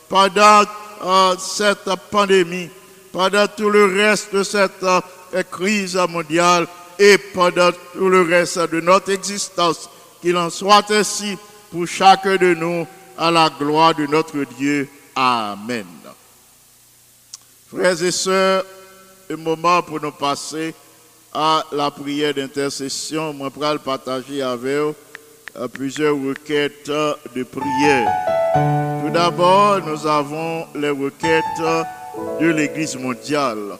[0.09, 0.63] pendant
[1.03, 2.69] euh, cette pandémie,
[3.11, 5.01] pendant tout le reste de cette euh,
[5.51, 9.89] crise mondiale et pendant tout le reste de notre existence.
[10.21, 11.37] Qu'il en soit ainsi
[11.71, 14.89] pour chacun de nous à la gloire de notre Dieu.
[15.15, 15.85] Amen.
[17.67, 18.65] Frères et sœurs,
[19.31, 20.73] un moment pour nous passer
[21.33, 23.33] à la prière d'intercession.
[23.33, 24.95] Moi, je partager avec vous
[25.69, 28.11] plusieurs requêtes de prière.
[29.03, 31.43] Tout d'abord, nous avons les requêtes
[32.39, 33.77] de l'Église mondiale.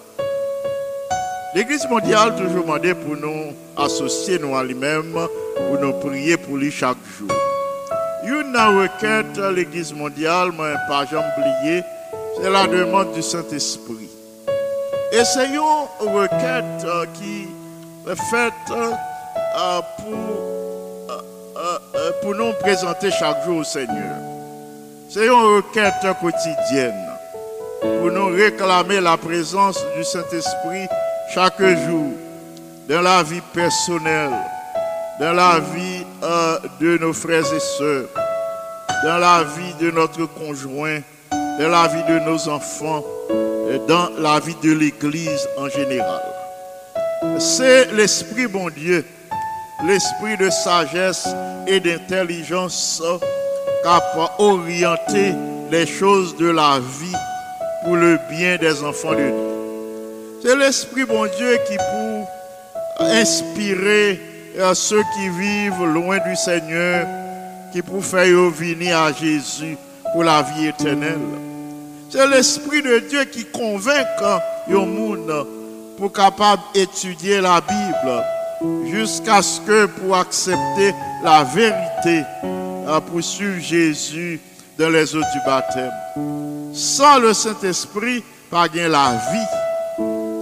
[1.56, 6.72] L'Église mondiale toujours demandé pour nous associer nous à lui-même, pour nous prier pour lui
[6.72, 7.30] chaque jour.
[8.26, 11.84] Une requête l'Église mondiale, moi, pas jamais oublié,
[12.42, 14.10] c'est la demande du Saint-Esprit.
[15.12, 15.60] Et c'est une
[16.00, 17.48] requête euh, qui
[18.10, 21.14] est faite euh, pour,
[21.96, 24.16] euh, pour nous présenter chaque jour au Seigneur.
[25.10, 27.14] C'est une requête quotidienne
[27.82, 30.88] pour nous réclamer la présence du Saint-Esprit
[31.34, 32.12] chaque jour
[32.90, 34.34] dans la vie personnelle,
[35.20, 38.08] dans la vie euh, de nos frères et sœurs,
[39.04, 41.00] dans la vie de notre conjoint,
[41.32, 43.04] dans la vie de nos enfants,
[43.88, 46.22] dans la vie de l'Église en général.
[47.40, 49.06] C'est l'Esprit bon Dieu,
[49.86, 51.28] l'Esprit de sagesse
[51.68, 53.02] et d'intelligence
[53.86, 55.34] a orienté
[55.72, 57.16] les choses de la vie
[57.84, 59.34] pour le bien des enfants de Dieu.
[60.42, 64.20] C'est l'Esprit bon Dieu qui pour inspirer
[64.60, 67.08] à ceux qui vivent loin du Seigneur,
[67.72, 69.78] qui pour faire venir à Jésus
[70.12, 71.20] pour la vie éternelle.
[72.10, 74.06] C'est l'Esprit de Dieu qui convainc
[74.68, 75.48] le monde
[75.98, 78.24] pour capable d'étudier la Bible
[78.92, 80.94] jusqu'à ce que pour accepter
[81.24, 82.24] la vérité,
[83.08, 84.40] pour suivre Jésus
[84.78, 85.92] dans les eaux du baptême.
[86.74, 89.64] Sans le Saint-Esprit, pas la vie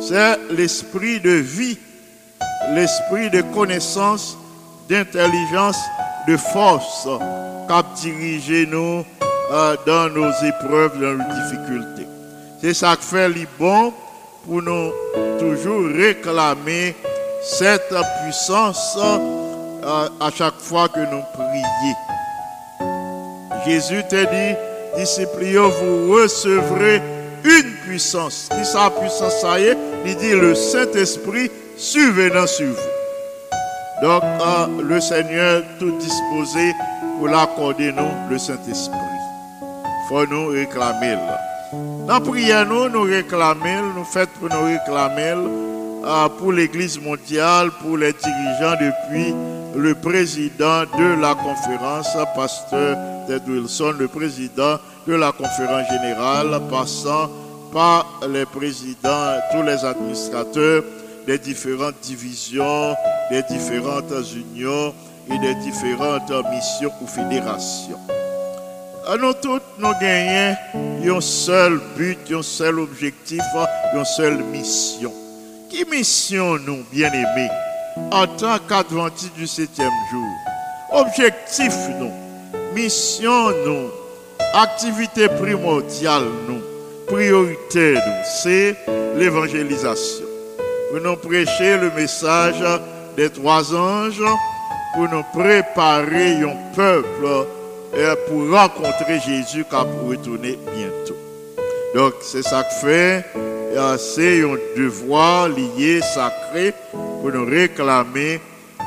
[0.01, 1.77] c'est l'esprit de vie,
[2.75, 4.37] l'esprit de connaissance,
[4.89, 5.77] d'intelligence,
[6.27, 7.07] de force
[7.67, 9.03] qui a dirigé nous
[9.51, 12.07] euh, dans nos épreuves, dans nos difficultés.
[12.61, 13.93] C'est ça qui fait les bon
[14.45, 14.91] pour nous
[15.39, 16.95] toujours réclamer
[17.43, 17.93] cette
[18.23, 21.95] puissance euh, à chaque fois que nous prions.
[23.65, 24.55] Jésus t'a dit,
[24.97, 27.01] disciples, vous recevrez
[27.43, 28.49] une puissance.
[28.51, 29.77] Qui sa puissance ça y est?
[30.05, 31.51] Il dit le Saint-Esprit
[31.81, 34.03] survenant sur vous.
[34.03, 36.73] Donc, euh, le Seigneur tout disposé
[37.17, 38.97] pour l'accorder nous, le Saint-Esprit.
[40.07, 41.17] faut nous réclamer.
[42.07, 45.33] Dans la prière, nous, nous réclamer, nous faisons pour nous réclamer
[46.05, 49.33] euh, pour l'Église mondiale, pour les dirigeants depuis
[49.75, 54.77] le président de la conférence, pasteur Ted Wilson, le président
[55.07, 57.29] de la conférence générale, passant
[57.73, 60.83] par les présidents, tous les administrateurs
[61.27, 62.95] des différentes divisions,
[63.29, 64.93] des différentes unions
[65.29, 67.99] et des différentes missions ou fédérations.
[69.19, 70.55] Nous tous, nous gagnons
[71.17, 73.41] un seul but, un seul objectif,
[73.93, 75.11] une seule mission.
[75.69, 77.49] Qui mission nous, bien-aimés,
[78.11, 80.27] en tant qu'adventistes du septième jour?
[80.93, 82.11] Objectif nous,
[82.73, 83.89] mission nous,
[84.53, 86.61] activité primordiale nous,
[87.07, 88.75] priorité nous, c'est
[89.17, 90.30] l'évangélisation.
[90.91, 92.61] Pour nous prêcher le message
[93.15, 94.21] des trois anges,
[94.93, 97.47] pour nous préparer un peuple
[98.27, 101.15] pour rencontrer Jésus qui va retourner bientôt.
[101.95, 103.25] Donc c'est ça que fait,
[103.99, 108.41] c'est un devoir lié, sacré, pour nous réclamer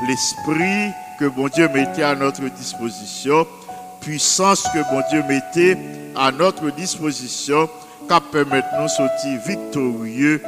[0.07, 3.47] l'esprit que bon Dieu mettait à notre disposition,
[4.03, 5.79] puissance que bon Dieu mettait
[6.15, 7.67] à notre disposition,
[8.07, 10.43] qui permet de nous sortir victorieux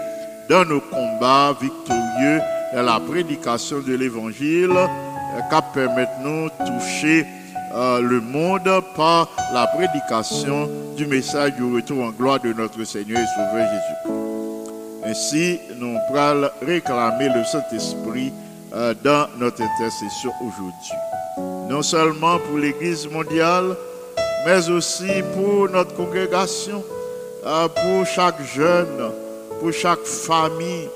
[0.49, 2.41] dans nos combats, victorieux
[2.75, 7.27] dans la prédication de l'évangile, euh, qui permet de nous toucher
[7.75, 13.21] euh, le monde par la prédication du message du retour en gloire de notre Seigneur
[13.21, 14.13] et Sauveur Jésus-Christ.
[15.05, 18.33] Ainsi, nous pourrons réclamer le Saint-Esprit
[18.75, 20.93] euh, dans notre intercession aujourd'hui.
[21.69, 23.77] Non seulement pour l'Église mondiale,
[24.45, 26.85] mais aussi pour notre congrégation,
[27.43, 29.13] pour chaque jeune,
[29.61, 30.89] pour chaque famille,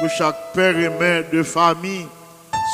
[0.00, 2.06] pour chaque père et mère de famille,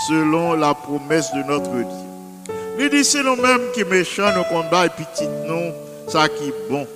[0.08, 2.54] selon la promesse de notre Dieu.
[2.78, 5.72] Il dit, c'est nous-mêmes qui méchants, nos combats et petits nous,
[6.08, 6.86] ça qui est bon.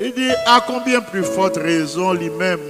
[0.00, 2.60] Il dit, à combien plus forte raison lui-même,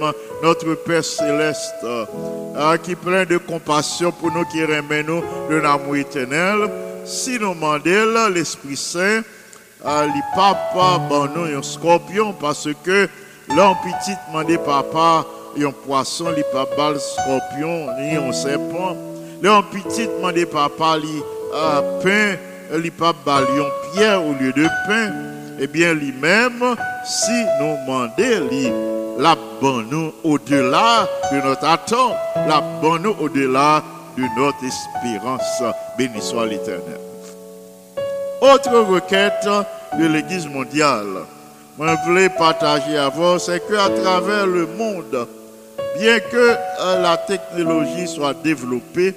[0.41, 5.57] notre Père céleste, euh, qui est plein de compassion pour nous qui remet nous de
[5.57, 6.69] l'amour éternel,
[7.05, 9.21] si nous demandons l'Esprit Saint,
[9.85, 13.07] les papa, bon, nous, un scorpion, parce que
[13.55, 15.25] l'homme petit demandé papa,
[15.57, 18.95] un poisson, les papa, le scorpion, ni un serpent.
[19.41, 21.23] L'homme petit demandé papa, les
[21.53, 25.11] euh, pain, les papa, un pierre au lieu de pain.
[25.59, 26.75] Eh bien, lui-même,
[27.05, 28.73] si nous demandons,
[29.17, 32.13] la bonne au-delà de notre attente,
[32.47, 33.83] la bonne au-delà
[34.17, 35.63] de notre espérance.
[35.97, 36.99] Béni soit l'Éternel.
[38.41, 39.49] Autre requête
[39.99, 41.25] de l'Église mondiale,
[41.87, 45.27] je voulais partager avant, c'est qu'à travers le monde,
[45.97, 49.15] bien que euh, la technologie soit développée,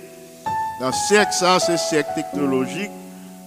[0.80, 2.90] dans ce siècle, ça c'est siècle technologique,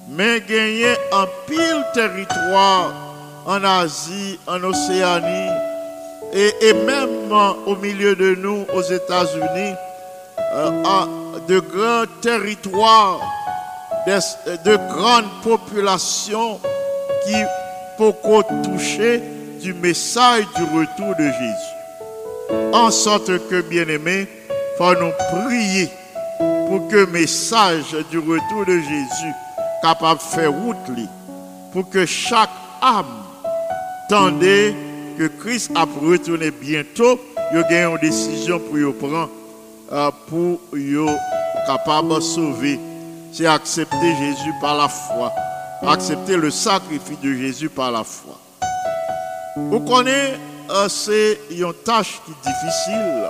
[0.10, 2.94] mais gagner un pile territoire
[3.46, 5.50] en Asie, en Océanie,
[6.34, 9.74] et, même euh, au milieu de nous, aux États-Unis,
[10.54, 10.72] euh,
[11.48, 13.20] de grands territoires,
[14.06, 16.60] des- de grandes populations
[17.26, 17.36] qui
[17.98, 19.22] pourquoi toucher
[19.62, 22.72] du message du retour de Jésus.
[22.74, 24.28] En sorte que, bien-aimés,
[24.78, 25.12] faut nous
[25.46, 25.90] prier
[26.68, 29.34] pour que le message du retour de Jésus
[29.82, 30.78] capable de faire route
[31.72, 32.50] pour que chaque
[32.82, 33.06] âme
[34.10, 34.74] tendait
[35.18, 37.20] que Christ a retourné bientôt,
[37.54, 39.30] il a une décision pour y prendre
[39.92, 40.96] euh, pour y
[41.68, 42.80] capable de sauver.
[43.32, 45.32] C'est accepter Jésus par la foi,
[45.82, 48.38] accepter le sacrifice de Jésus par la foi.
[49.56, 50.38] Vous connaissez,
[50.70, 53.30] euh, c'est une tâche qui est difficile.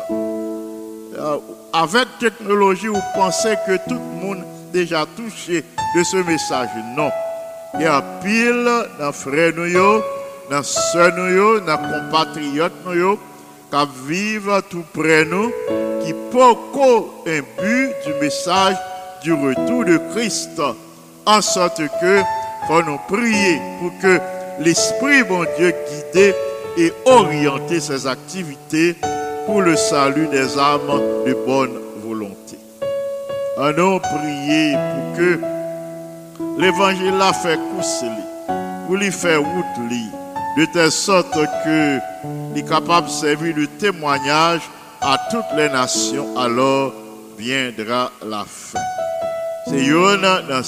[1.17, 1.37] Euh,
[1.73, 5.63] avec technologie, vous pensez que tout le monde déjà touché
[5.95, 6.69] de ce message.
[6.95, 7.11] Non.
[7.75, 8.69] Il y a pile
[8.99, 9.53] dans frères
[10.49, 11.15] dans sœurs
[11.65, 12.73] dans compatriotes
[13.69, 15.51] qui vivent tout près nous,
[16.03, 18.77] qui beaucoup un but du message
[19.23, 20.61] du retour de Christ.
[21.25, 22.21] En sorte que,
[22.67, 24.19] faut nous prier pour que
[24.59, 25.73] l'Esprit, bon Dieu,
[26.13, 26.35] guide
[26.77, 28.95] et orienter ses activités
[29.45, 32.57] pour le salut des âmes de bonne volonté.
[33.57, 35.39] Allons prier pour que
[36.59, 38.03] l'évangile a fait course,
[38.85, 39.65] pour lui faire route,
[40.57, 41.97] de telle sorte que
[42.55, 44.61] est capable de servir de témoignage
[45.01, 46.93] à toutes les nations, alors
[47.37, 48.79] viendra la fin.
[49.67, 50.61] C'est yon dans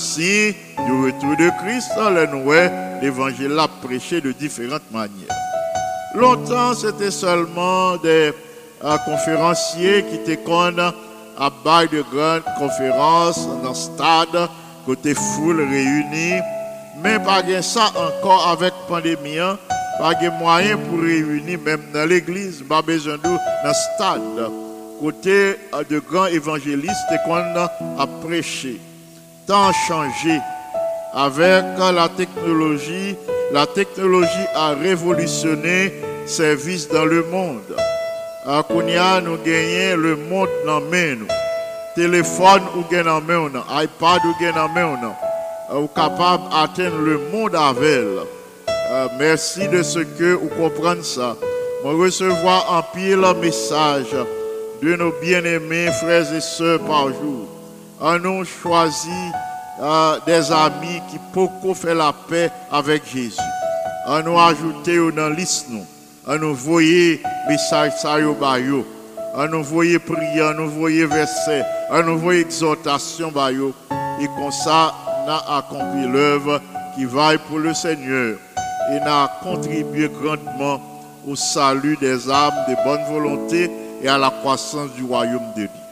[0.87, 1.91] du retour de Christ,
[2.33, 5.35] nouvel l'évangile a prêché de différentes manières.
[6.15, 8.33] Longtemps, c'était seulement des
[8.83, 10.39] euh, conférenciers qui étaient
[11.37, 14.49] à bail de grandes conférences dans le stade,
[14.83, 16.41] côté foule réunie.
[17.03, 19.59] Mais pas ça encore avec la pandémie, hein.
[19.99, 24.51] pas de moyen pour réunir même dans l'église, pas besoin de dans le stade.
[24.99, 28.79] Côté euh, de grands évangélistes qu'on a prêché.
[29.47, 30.41] Tant changé
[31.13, 33.15] avec la technologie.
[33.53, 35.93] La technologie a révolutionné
[36.25, 37.61] service dans le monde.
[38.45, 41.19] À Kounia, nous gagnons le monde dans main.
[41.95, 45.15] Téléphone ou gagnons en main, iPad ou gagnons en main.
[45.73, 48.05] Ou capable d'atteindre le monde avec.
[48.69, 51.37] Euh, merci de ce que vous comprenez ça.
[51.85, 54.13] Je recevoir un pile message
[54.81, 57.56] de nos bien-aimés frères et sœurs par jour.
[57.99, 59.09] On nous choisi
[59.81, 63.37] euh, des amis qui beaucoup fait la paix avec Jésus.
[64.07, 65.85] On nous ajouté dans liste nous.
[66.27, 68.35] On nous voyait message ça yo.
[69.33, 73.51] On nous voyait prière, on nous voyait verset, on nous voyait exhortation ba.
[73.51, 76.61] Et comme ça, on a accompli l'œuvre
[76.95, 78.37] qui vaille pour le Seigneur
[78.91, 80.81] et n'a contribué grandement
[81.27, 83.71] au salut des âmes de bonne volonté
[84.01, 85.86] et à la croissance du royaume de Dieu.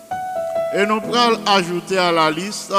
[0.74, 2.74] Et nous pourrons ajouter à la liste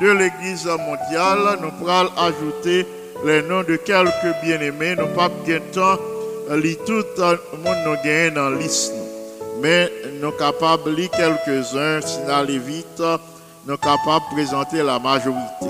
[0.00, 2.86] de l'Église mondiale, nous pourrons ajouter
[3.24, 4.94] les noms de quelques bien-aimés.
[4.96, 5.98] Nous pas bien temps
[6.86, 7.04] tout
[7.52, 8.94] le monde nous gagne dans la liste.
[9.60, 13.00] Mais nous sommes capables de lire quelques-uns, si nous allons vite,
[13.66, 15.66] nous sommes capables de présenter la majorité.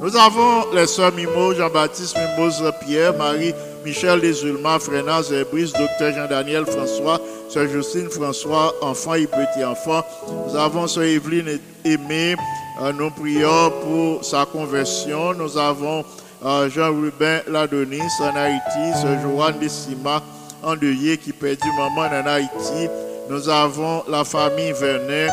[0.00, 3.54] Nous avons les sœurs Mimo, Jean-Baptiste Mimose Pierre, Marie
[3.84, 7.20] Michel Desulma, Frénaz Brice, docteur Jean-Daniel François,
[7.52, 10.02] sœur Justine François, enfant et petit enfant.
[10.48, 12.34] Nous avons sœur Evelyne Aimé,
[12.80, 15.34] euh, nous prions pour sa conversion.
[15.34, 16.02] Nous avons
[16.44, 20.22] euh, Jean-Rubin Ladonis en Haïti, sœur Joanne Dessima,
[20.62, 22.88] endeuillé qui perdit maman en Haïti.
[23.28, 25.28] Nous avons la famille Vernet,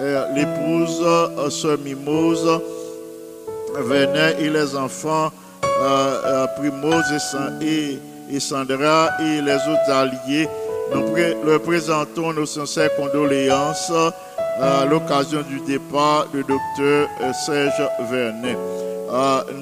[0.00, 2.60] euh, l'épouse, sœur Mimose,
[3.76, 5.30] Vernet et les enfants
[6.56, 7.04] Primose
[7.62, 7.98] et,
[8.34, 10.48] et, Sandra et les autres alliés.
[10.92, 13.92] Nous leur présentons nos sincères condoléances
[14.60, 17.08] à l'occasion du départ du docteur
[17.46, 18.56] Serge Vernet.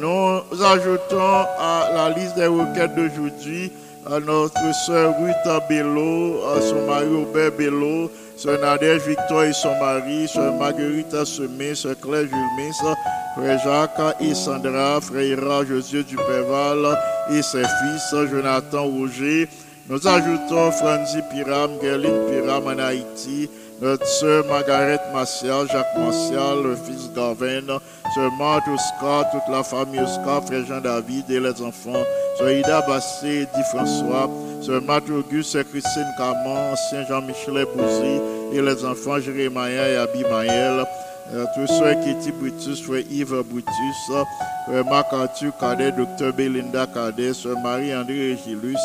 [0.01, 3.73] nous ajoutons à la liste des requêtes d'aujourd'hui
[4.09, 10.55] notre soeur Ruth Bello, son mari Robert Bello, soeur Nadège Victor et son mari, soeur
[10.55, 12.97] Marguerite Semé, soeur Claire Julmis,
[13.37, 16.99] frère Jacques et Sandra, frère Josué Duperval
[17.31, 19.49] et ses fils, Jonathan Roger.
[19.91, 23.49] Nous ajoutons Franzi Piram, Gerline Piram en Haïti,
[23.81, 27.79] notre sœur Margaret Martial, Jacques Martial, le fils Gavin,
[28.15, 32.05] sœur Marthe Oscar, toute la famille Oscar, frère Jean-David et les enfants,
[32.37, 34.29] sœur Ida Bassé, Di François,
[34.61, 38.21] sœur Marthe Auguste, sœur Christine Camon, ancien Jean-Michel Bouzy
[38.53, 40.85] et les enfants Jérémia et Abimaël,
[41.33, 44.27] euh, tous ceux étaient Brutus, frère Yves Brutus,
[44.67, 48.77] frère Marc Arthur Cadet, docteur Belinda Cadet, sœur Marie-André Régilus,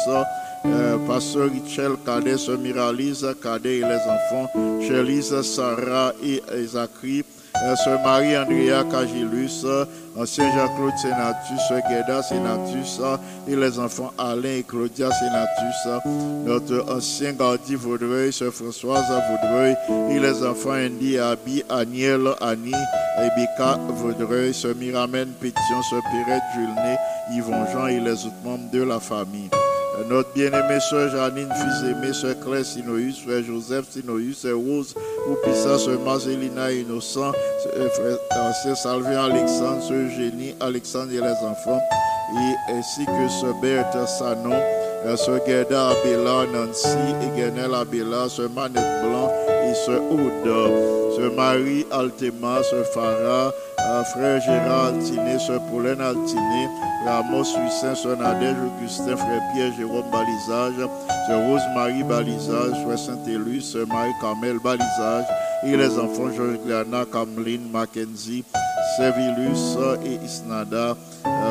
[0.66, 4.49] euh, pasteur Richel Cadet, sœur Miralise Cadet et les enfants,
[4.82, 7.24] Chélise, Sarah et Zachary,
[7.64, 9.66] euh, sœur Marie-Andrea Cagilus,
[10.18, 13.01] ancien Jean-Claude Sénatus, sœur Gueda Sénatus
[13.47, 16.03] et les enfants Alain et Claudia Sénatus,
[16.45, 19.76] notre ancien Gardi Vaudreuil, sœur Françoise Vaudreuil
[20.09, 22.72] et les enfants Andy, Abi, Aniel, Annie,
[23.20, 26.97] Ebeka Vaudreuil, sœur Miramène Pétion, sœur Perrette Julné,
[27.34, 29.49] Yvon Jean et les autres membres de la famille.
[30.10, 34.93] Notre bien-aimée soeur Janine, fils aimé, soeur Claire Sinoïus, frère Joseph Sinoïus, sœur Rose
[35.30, 37.32] Oupissa, sœur Marcelina Innocent,
[37.64, 41.80] sœur Salvin Alexandre, sœur Eugénie Alexandre et les enfants,
[42.36, 44.60] et ainsi que sœur Berthe Sanon,
[45.16, 46.88] sœur Gerda Abela, Nancy
[47.22, 49.32] et Guenel Abela, sœur Manette Blanc
[49.74, 53.52] sœur Aude, sœur Marie Altema, sœur Farah,
[54.14, 56.68] frère Gérard Altiné, sœur Pauline Altiné,
[57.06, 60.90] Ramos Suissin, sœur Nadège Augustin, frère Pierre Jérôme Balisage,
[61.28, 65.26] sœur Rose-Marie Balisage, frère Saint-Élus, sœur Marie-Carmel Balisage,
[65.66, 68.44] et les enfants Georges Gliana, Cameline, Mackenzie,
[68.98, 70.96] Servilus et Isnada,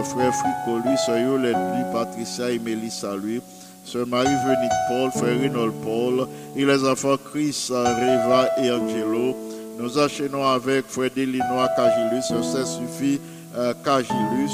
[0.05, 1.57] frère Fricolu, sœur Yolette
[1.93, 3.41] Patricia et Mélissa lui,
[3.85, 9.37] sœur Marie-Venite Paul, frère Reynold Paul, et les enfants Chris, Reva et Angelo.
[9.79, 13.21] Nous enchaînons avec frère Delinois Cagilus, sœur Suffit
[13.57, 14.51] euh, Cagilus,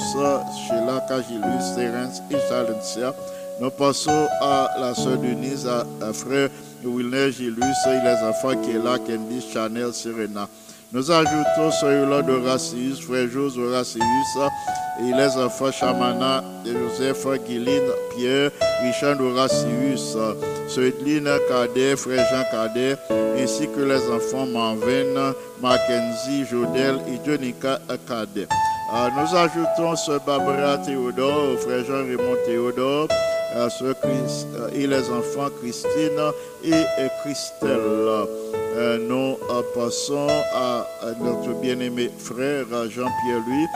[0.66, 3.14] Sheila Cagilus, Terence et Chalencia.
[3.60, 6.48] Nous passons à la sœur Denise, à, frère
[6.84, 10.48] Wilner Gilus et les enfants qui est là, Candy, Chanel, Serena.
[10.90, 14.02] Nous ajoutons Yolande Horacius, frère Jose Horacius
[15.00, 18.50] et les enfants Chamana, Joseph, Guiline, Pierre,
[18.82, 20.16] Richard Horacius,
[20.66, 22.96] Soedline Cadet, Frère Jean Cadet,
[23.38, 28.48] ainsi que les enfants Marvin, Mackenzie, Jodel et Jonica Cadet.
[28.94, 33.08] Euh, nous ajoutons ce Barbara Théodore, Frère Jean Raymond Théodore,
[33.56, 36.32] euh, euh, et les enfants Christine
[36.64, 36.84] et
[37.22, 38.47] Christelle.
[38.78, 40.86] Euh, nous euh, passons à,
[41.20, 43.66] notre bien-aimé frère euh, Jean-Pierre Louis,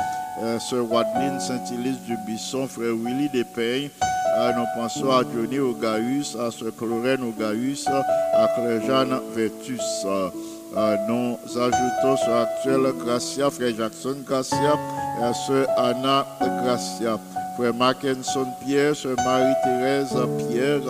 [0.44, 3.90] euh, sœur Wadeline Saint-Hilise du Bisson, frère Willy Despeignes.
[4.38, 9.82] Euh, nous pensons à Johnny Ogaïus, à sœur Chlorène Ogaïus, à Claire Jeanne Vertus.
[10.06, 14.78] Euh, nous ajoutons sur actuel Gracia, frère Jackson Gracia,
[15.20, 17.18] et à sœur Anna Gracia.
[17.56, 20.80] Frère Mackinson Pierre, Sœur Marie-Thérèse Pierre,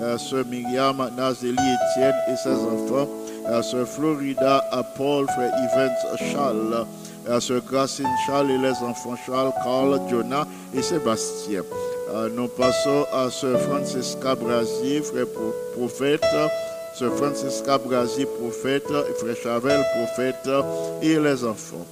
[0.00, 3.08] euh, Sœur Myriam Nazélie Étienne et ses enfants,
[3.48, 6.86] euh, Sœur Florida euh, Paul, Frère Yvette Charles,
[7.28, 11.62] euh, Sœur Gracine Charles et les enfants Charles, Carl, Jonah et Sébastien.
[12.14, 16.24] Euh, nous passons à Sœur Francisca Brasier, Frère pro- prophète,
[16.98, 18.84] Sœur Francisca Brasier, prophète,
[19.18, 20.48] Frère Chavel, prophète
[21.02, 21.84] et les enfants.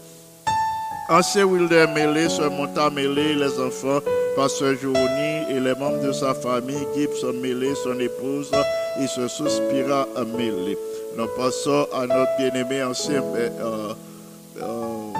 [1.09, 4.01] Ancien Wilder Mêlé, Sœur Monta Mêlé, les enfants,
[4.37, 8.51] Pasteur Journey et les membres de sa famille, Gibson Mêlé, son épouse
[9.01, 10.79] et ce Suspira Mêlé.
[11.17, 13.93] Nous passons à notre bien-aimé ancien euh,
[14.61, 15.13] euh,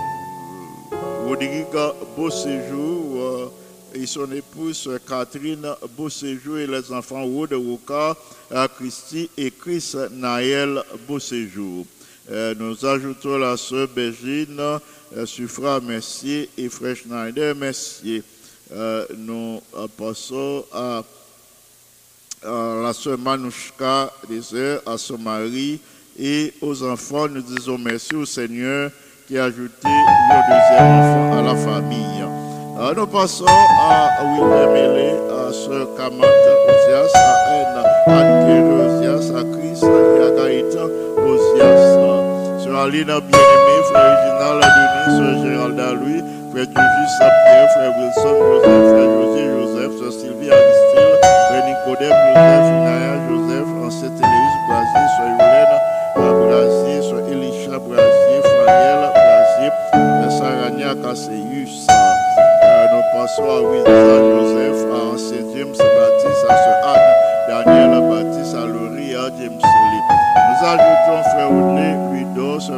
[1.27, 1.67] Rodrigue
[2.17, 3.53] Beauséjour euh,
[3.95, 5.67] et son épouse Catherine
[5.97, 8.17] Beauséjour et les enfants Rode Woka,
[8.53, 11.85] euh, Christy et Chris Naël Beauséjour.
[12.31, 14.79] Euh, nous ajoutons la sœur Bégine, euh,
[15.27, 18.23] Suffra Messier et Frère Schneider Messier.
[18.73, 21.03] Euh, nous euh, passons à,
[22.43, 24.11] à la sœur Manouchka
[24.87, 25.79] à son mari
[26.19, 27.29] et aux enfants.
[27.29, 28.91] Nous disons merci au Seigneur
[29.29, 32.25] qui a ajouté le deuxième enfant à la famille.
[32.79, 39.45] Euh, nous passons à William Mélé, à sœur Kamata Osias, à Anne, Anne Osias, à
[39.45, 40.89] Chris et à Gaëtan
[41.19, 42.32] Osias.
[42.63, 48.87] Sœur Aline bien-aimé, frère Reginald Denis, sœur Géralda Louis, frère Duvis Saint-Pierre, frère Wilson Joseph,
[48.93, 55.29] frère José Joseph, sœur Sylvie Aristide, frère Nicodème Joseph, Naya Joseph, ancien Téléus Brasier, sœur
[55.35, 55.77] Yolène
[56.47, 61.87] Brasier, sœur Elisha Brasier, Franiel Brasier, frère Sarania Casseius.
[61.91, 67.82] Euh, nous passons à Wilsa Joseph, à ancien James Baptiste, à sœur Anne Daniel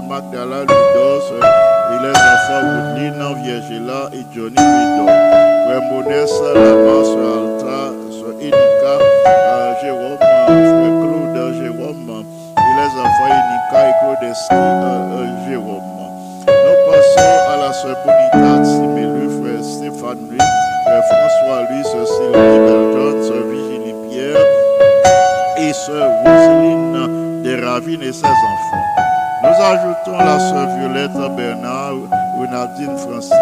[0.03, 1.45] Magdala, Ludo, sœur
[1.92, 5.07] et les enfants Woodley, Viergela et Johnny Ludo.
[5.07, 6.99] Frère Monès, Lama,
[7.34, 8.05] Alta,
[8.40, 12.24] Enika, euh, Jérôme, euh, Claude, Jérôme,
[12.59, 15.82] et les enfants Enika et Claudeski, euh, Jérôme.
[16.47, 20.28] Nous passons à la sœur Bonita Simelu, frère Stéphane
[20.84, 24.47] frère François sœur Sylvie Belton, sœur Virginie Pierre
[25.59, 28.53] et sœur Roselyne des Ravines et ses enfants.
[29.57, 31.94] Nous ajoutons la sœur Violette Bernard,
[32.40, 33.32] Renaldine Francique,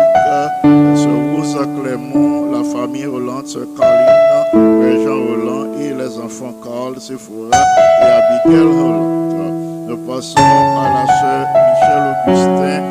[0.94, 7.00] sœur Rosa Clément, la famille Hollande, sœur Caroline, frère Jean Hollande et les enfants Carl,
[7.00, 9.88] Sephora et Abigail Hollande.
[9.88, 12.82] Nous passons à la sœur Michel Augustin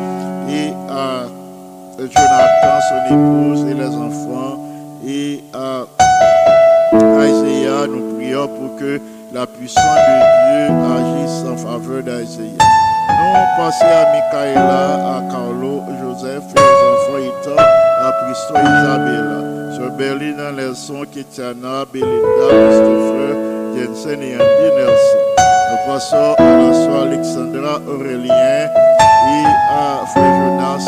[0.48, 1.26] et à
[1.98, 4.58] Jonathan, son épouse et les enfants,
[5.06, 5.84] et à
[7.24, 9.00] Isaiah, nous prions pour que
[9.32, 12.81] la puissance de Dieu agisse en faveur d'Isaiah.
[13.08, 19.74] Nous passons à Michaela, à Carlo, Joseph les enfants à Pristo et Isabella.
[19.74, 23.34] Sur Berlin, Nelson, Ketiana, Belinda, Christopher,
[23.76, 25.22] Jensen et Andy Nelson.
[25.38, 30.86] Nous passons à la soeur Alexandra Aurélien et à Frère Jonas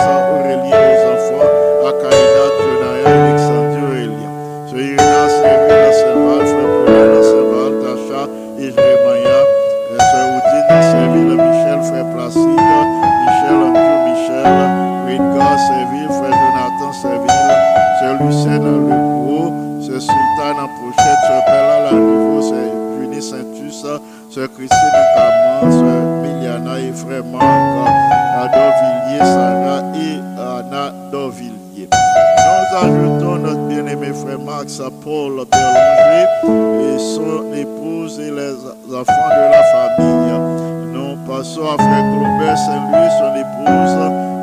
[35.05, 36.29] Paul Berlanger
[36.81, 38.55] et son épouse et les
[38.91, 40.33] enfants de la famille.
[40.95, 43.97] Nous passons à frère Claubert Saint-Louis, son épouse,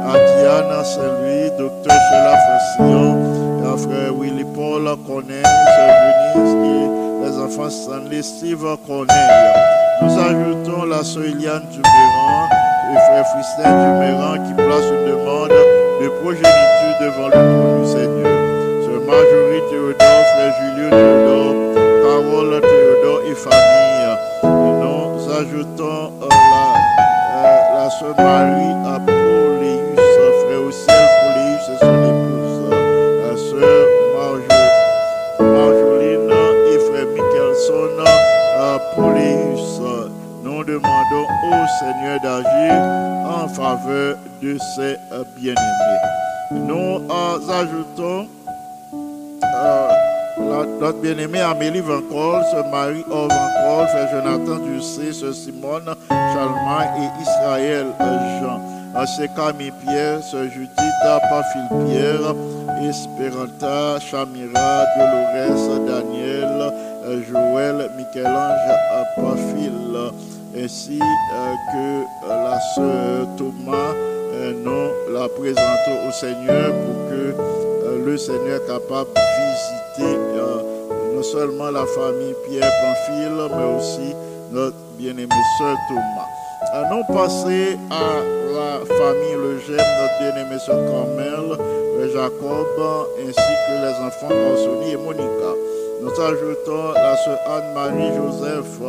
[0.05, 3.17] à Diana Saint-Louis, docteur Sheila Francillon,
[3.63, 5.41] et à frère Willy Paul Corneille,
[6.35, 9.17] Venise et les enfants Stanley Steve Corneille.
[10.03, 12.49] Nous ajoutons la sœur Eliane Duméran
[12.93, 14.50] et frère Fristin Duméran qui
[59.21, 60.71] C'est Camille Pierre, ce Judith
[61.03, 62.33] Pafil Pierre,
[62.89, 66.73] Esperanta, Chamira, Dolores, Daniel,
[67.05, 69.95] euh, Joël, Michel-Ange Pafil,
[70.57, 73.93] ainsi euh, que la sœur Thomas.
[74.33, 79.21] Euh, nous la présentons au Seigneur pour que le Seigneur est capable de
[80.01, 80.17] visiter
[81.15, 84.15] non seulement la famille Pierre Pamphile, mais aussi
[84.51, 86.27] notre bien-aimé sœur Thomas.
[86.73, 88.40] Allons passer à
[88.85, 91.57] famille Le Gem, notre bien-aimé sœur Carmel,
[92.13, 95.51] Jacob, ainsi que les enfants Anthony et Monica.
[96.01, 98.79] Nous ajoutons la sœur Anne-Marie Joseph,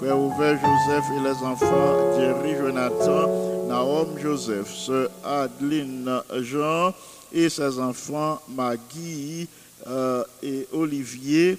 [0.00, 6.92] frère Ouvert Joseph et les enfants Thierry Jonathan, Naom Joseph, sœur Adeline Jean
[7.32, 9.48] et ses enfants Maggie
[9.86, 11.58] euh, et Olivier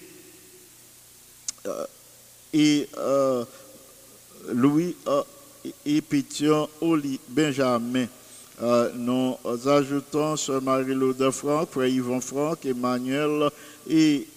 [1.68, 1.86] euh,
[2.54, 3.44] et euh,
[4.54, 4.96] Louis
[5.86, 8.08] et Pétion Oli Benjamin.
[8.62, 9.36] Euh, nous
[9.68, 13.50] ajoutons Sœur Marie-Laude Franck, Frère Yvon Franck, Emmanuel
[13.90, 14.28] et,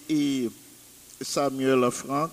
[1.21, 2.31] Samuel Franck,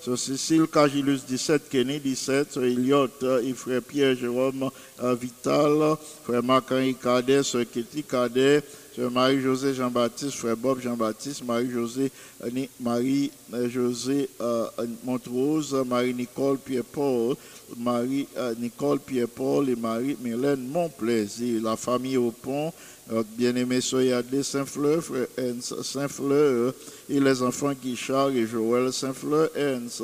[0.00, 3.08] Sœur Cécile Cagilus 17, Kenny 17, Sœur Eliot
[3.42, 4.70] et Frère Pierre Jérôme
[5.02, 8.62] euh, Vital, Frère Marc-Henri Cadet, Sœur Ketty Cadet,
[8.94, 12.10] Sœur Marie-José Jean-Baptiste, Frère Bob Jean-Baptiste, Marie-José
[12.42, 14.66] euh, euh,
[15.04, 17.36] Montrose, Marie-Nicole Pierre-Paul,
[17.78, 22.72] Marie-Nicole Pierre-Paul et Marie-Mylène Monplaisir, la famille au pont,
[23.10, 25.02] notre bien-aimé Soyadé Saint-Fleur,
[25.82, 26.74] Saint-Fleur
[27.08, 30.02] et les enfants Guichard et Joël Saint-Fleur, Ernst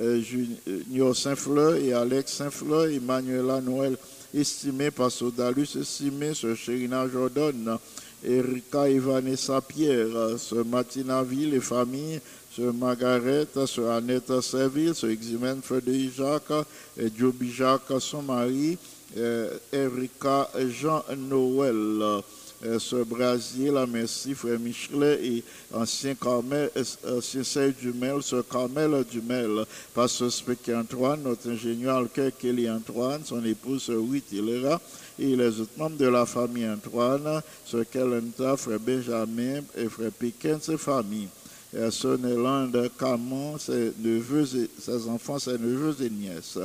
[0.00, 3.96] euh, Junior Saint-Fleur et Alex Saint-Fleur, Emmanuela Noël,
[4.34, 7.78] estimé par Sodalus, estimé sur Chérina Jordan,
[8.22, 15.08] Erika et Vanessa Pierre, sur Martina Ville et famille, sur Margaret, sur Annette Serville, sur
[15.08, 16.66] Eximène Frédéric Jacques,
[16.98, 18.76] et Joby Jacques, son mari,
[19.16, 22.22] euh, Erika Jean-Noël,
[22.62, 28.44] euh, Sœur Brasier, la merci, frère Michelet et ancien Carmel, euh, ancien Serge Dumel, Sœur
[28.46, 34.80] Carmel Dumel, Pasteur Spéky Antoine, notre ingénieur Alker Kelly Antoine, son épouse Ruth Hilera,
[35.18, 40.58] et les autres membres de la famille Antoine, Sœur Kelenta, frère Benjamin et frère Pékin,
[40.60, 41.28] ses familles.
[41.72, 46.58] Nélande Camon, ses neveux et ses enfants, ses neveux et nièces.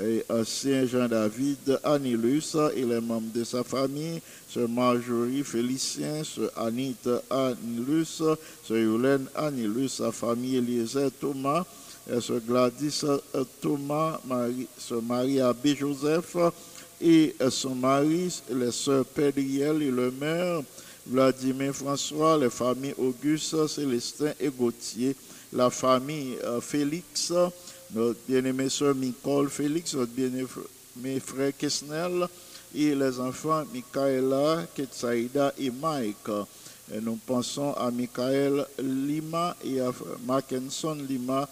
[0.00, 7.20] Et ancien Jean-David Anilus et les membres de sa famille, Sœur Marjorie Félicien, Sœur Anita
[7.28, 8.22] Anilus,
[8.64, 11.64] Sœur Yolène Anilus, sa famille Eliezer Thomas,
[12.10, 13.02] et Sœur Gladys
[13.60, 16.36] Thomas, Marie, Sœur Marie Abbé Joseph
[17.00, 20.62] et son mari, les Sœurs Pédriel et le maire,
[21.08, 25.16] Vladimir François, les familles Auguste, Célestin et Gauthier,
[25.52, 27.32] la famille euh, Félix,
[27.94, 32.28] notre bien-aimé soeur Nicole Félix, notre bien-aimé frère Kesnel
[32.74, 36.28] et les enfants Michaela, Ketsaïda et Mike.
[36.94, 39.90] Et nous pensons à Michael Lima et à
[40.26, 41.48] Mackinson Lima,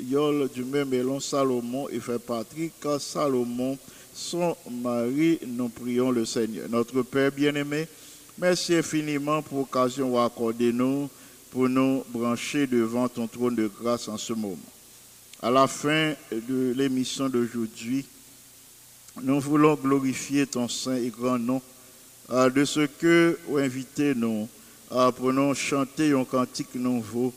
[0.00, 3.78] Yol du Mélon Salomon et frère Patrick Salomon,
[4.14, 5.38] son mari.
[5.46, 6.68] Nous prions le Seigneur.
[6.68, 7.88] Notre Père bien-aimé,
[8.38, 11.08] merci infiniment pour l'occasion accordée nous
[11.50, 14.56] pour nous brancher devant ton trône de grâce en ce moment.
[15.40, 18.04] À la fin de l'émission d'aujourd'hui,
[19.22, 21.62] nous voulons glorifier ton saint et grand nom
[22.32, 24.48] euh, de ce que vous invitez nous
[24.90, 27.32] à pour nous chanter un cantique nouveau,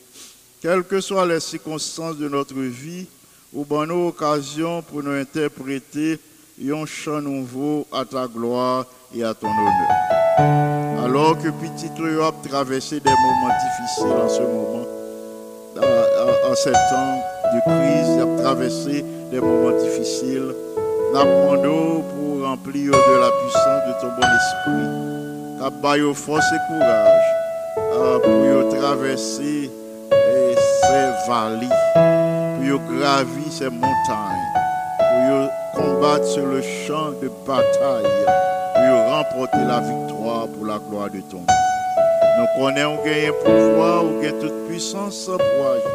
[0.61, 3.05] quelles que soient les circonstances de notre vie,
[3.53, 6.19] ou bonne occasion pour nous interpréter
[6.63, 10.76] un chant nouveau à ta gloire et à ton honneur.
[11.07, 14.85] Alors que petit Théo a traversé des moments difficiles en ce moment,
[15.77, 17.21] en, en, en ces temps
[17.53, 20.53] de crise, il a traversé des moments difficiles.
[21.13, 24.87] Nous demandons pour remplir de la puissance de ton bon esprit,
[25.61, 27.29] qu'à force et courage
[27.77, 29.71] euh, pour traverser
[30.11, 31.77] eh, ces vallées,
[32.59, 34.51] pour gravir ces montagnes,
[35.73, 38.03] pour combattre sur le champ de bataille,
[39.09, 41.45] remporter la victoire pour la gloire de ton nom.
[42.37, 45.91] Nous connaissons gagner pouvoir ou gain toute puissance pour agir.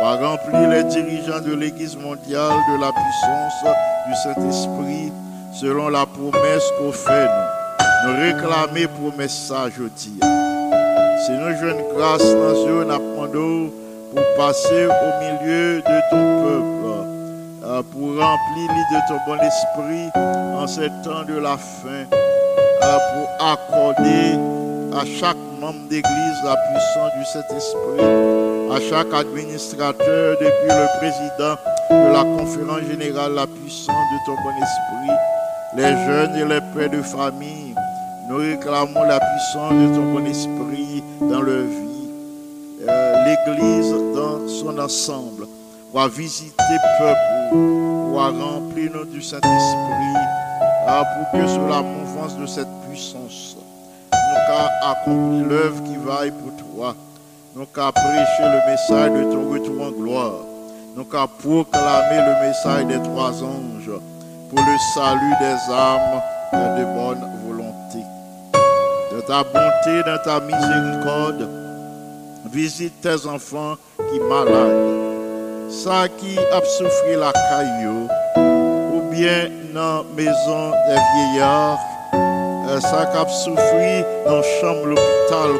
[0.00, 3.74] Pour remplir les dirigeants de l'Église mondiale de la puissance
[4.06, 5.12] du Saint-Esprit
[5.54, 8.06] selon la promesse qu'on fait nous.
[8.06, 10.20] Nous réclamer promesse ça aujourd'hui.
[11.24, 13.72] Si nous jouons grâce dans Dieu, nous
[14.14, 16.74] pour passer au milieu de ton peuple,
[17.64, 22.04] euh, pour remplir de ton bon esprit en ce temps de la fin,
[22.84, 24.38] pour accorder
[24.94, 28.04] à chaque membre d'église la puissance du Saint-Esprit,
[28.70, 31.56] à chaque administrateur, depuis le président
[31.90, 35.16] de la conférence générale, la puissance de ton bon esprit,
[35.76, 37.74] les jeunes et les pères de famille,
[38.28, 42.08] nous réclamons la puissance de ton bon esprit dans leur vie.
[42.88, 45.46] Euh, L'Église dans son ensemble
[45.92, 47.56] va visiter peuple,
[48.14, 50.24] va remplir nous du Saint-Esprit
[50.86, 51.82] ah, pour que sur la
[52.32, 53.56] de cette puissance,
[54.12, 56.94] nous avons accompli l'œuvre qui vaille pour toi.
[57.54, 60.40] Nous avons prêché le message de ton retour en gloire.
[60.96, 63.90] Nous avons proclamé le message des trois anges
[64.48, 66.22] pour le salut des âmes
[66.78, 67.98] de bonne volonté.
[69.12, 71.48] De ta bonté, de ta miséricorde,
[72.50, 73.74] visite tes enfants
[74.10, 78.08] qui malades, ça qui a souffert la caillou,
[78.94, 81.78] ou bien dans la maison des vieillards,
[82.80, 85.50] ça qui a souffert dans la chambre l'hôpital,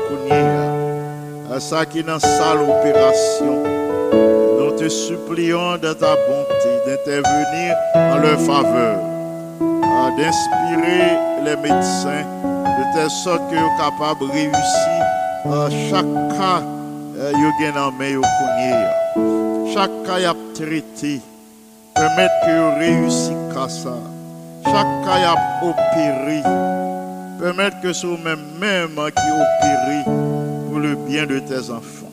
[1.60, 3.62] ça qui est dans la salle opération.
[4.58, 8.98] Nous te supplions de ta bonté d'intervenir en leur faveur,
[10.16, 15.04] d'inspirer les médecins de telle sorte qu'ils soient capables de réussir
[15.90, 16.62] chaque cas
[17.20, 18.20] qu'ils ont en main
[19.72, 21.20] Chaque cas a traité,
[21.94, 23.34] permettre que réussissent
[23.68, 23.96] ça.
[24.64, 26.42] Chaque cas a opéré,
[27.38, 30.04] permettre que ce même même qui opéré
[30.68, 32.10] pour le bien de tes enfants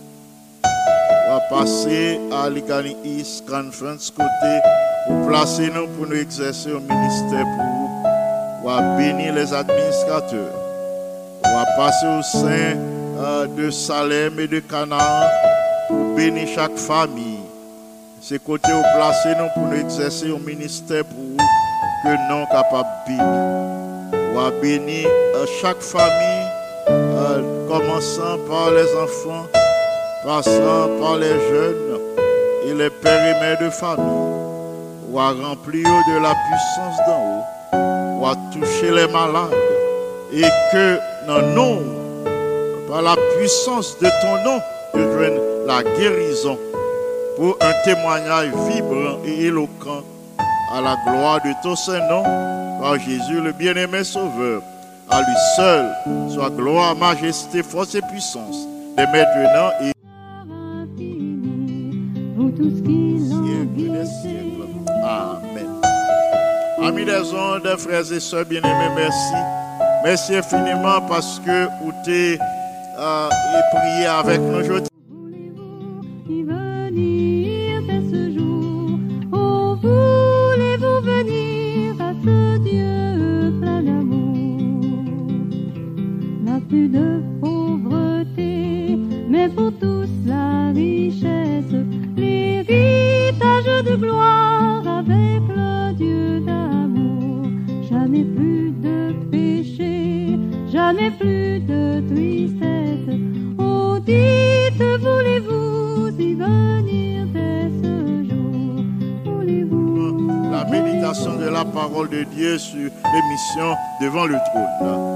[0.64, 4.60] va passer à l'Igani East Conference côté
[5.08, 7.82] pour placer nous pour nous exercer au ministère pour
[8.64, 10.54] va bénir les administrateurs.
[11.44, 12.78] On va passer au sein
[13.18, 15.26] euh, de Salem et de Canaan
[15.88, 17.40] pour bénir chaque famille.
[18.22, 21.38] C'est côté où placer nous pour nous exercer au ministère pour
[22.04, 23.61] que nous capables de bénir.
[24.34, 26.48] Va bénir euh, chaque famille,
[26.90, 29.48] euh, commençant par les enfants
[30.24, 32.00] passant par les jeunes
[32.68, 34.06] et les pères et mères de famille,
[35.10, 39.56] ou à remplir de la puissance d'en haut, ou à toucher les malades,
[40.32, 41.82] et que dans nous,
[42.88, 44.60] par la puissance de ton nom,
[44.94, 46.58] je joigne la guérison
[47.36, 50.04] pour un témoignage vibrant et éloquent
[50.74, 52.24] à la gloire de ton Saint-Nom,
[52.82, 54.64] par Jésus le bien-aimé Sauveur.
[55.10, 55.86] À lui seul
[56.30, 58.68] soit gloire, majesté, force et puissance,
[58.98, 59.92] dès maintenant et
[65.04, 65.68] Amen.
[66.82, 69.34] Amis des ondes, frères et sœurs bien-aimés, merci.
[70.04, 72.40] Merci infiniment parce que vous avez
[72.98, 73.30] euh,
[73.74, 74.91] prié avec nous aujourd'hui.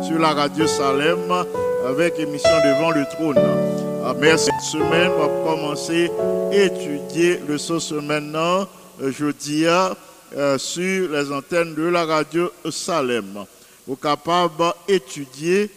[0.03, 1.19] Sur la radio Salem,
[1.87, 3.37] avec émission Devant le trône.
[4.03, 4.45] Ah, Merci.
[4.45, 6.11] Cette semaine, on va commencer
[6.51, 8.67] à étudier le sauce maintenant,
[9.01, 13.45] euh, jeudi, euh, sur les antennes de la radio Salem.
[13.87, 15.69] Vous capable d'étudier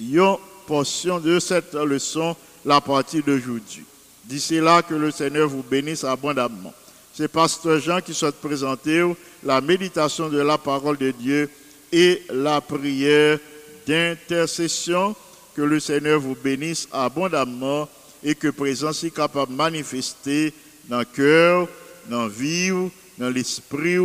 [0.00, 3.84] une portion de cette leçon la partie d'aujourd'hui.
[4.24, 6.72] D'ici là, que le Seigneur vous bénisse abondamment.
[7.12, 9.02] C'est Pasteur Jean qui souhaite présenter
[9.42, 11.50] la méditation de la parole de Dieu
[11.92, 13.38] et la prière
[13.86, 15.14] d'intercession.
[15.54, 17.88] Que le Seigneur vous bénisse abondamment
[18.22, 20.54] et que présence est capable de manifester
[20.88, 21.68] dans le cœur,
[22.08, 22.70] dans la vie,
[23.18, 23.98] dans l'esprit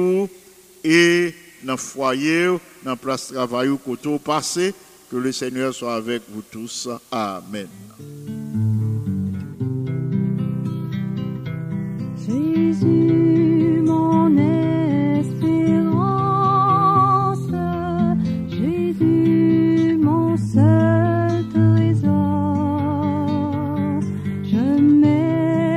[0.84, 1.34] et
[1.64, 2.48] dans le foyer,
[2.84, 4.74] dans la place de travail ou côté passé.
[5.12, 6.90] Que le Seigneur soit avec vous tous.
[7.12, 7.68] Amen.
[12.28, 13.05] Jésus.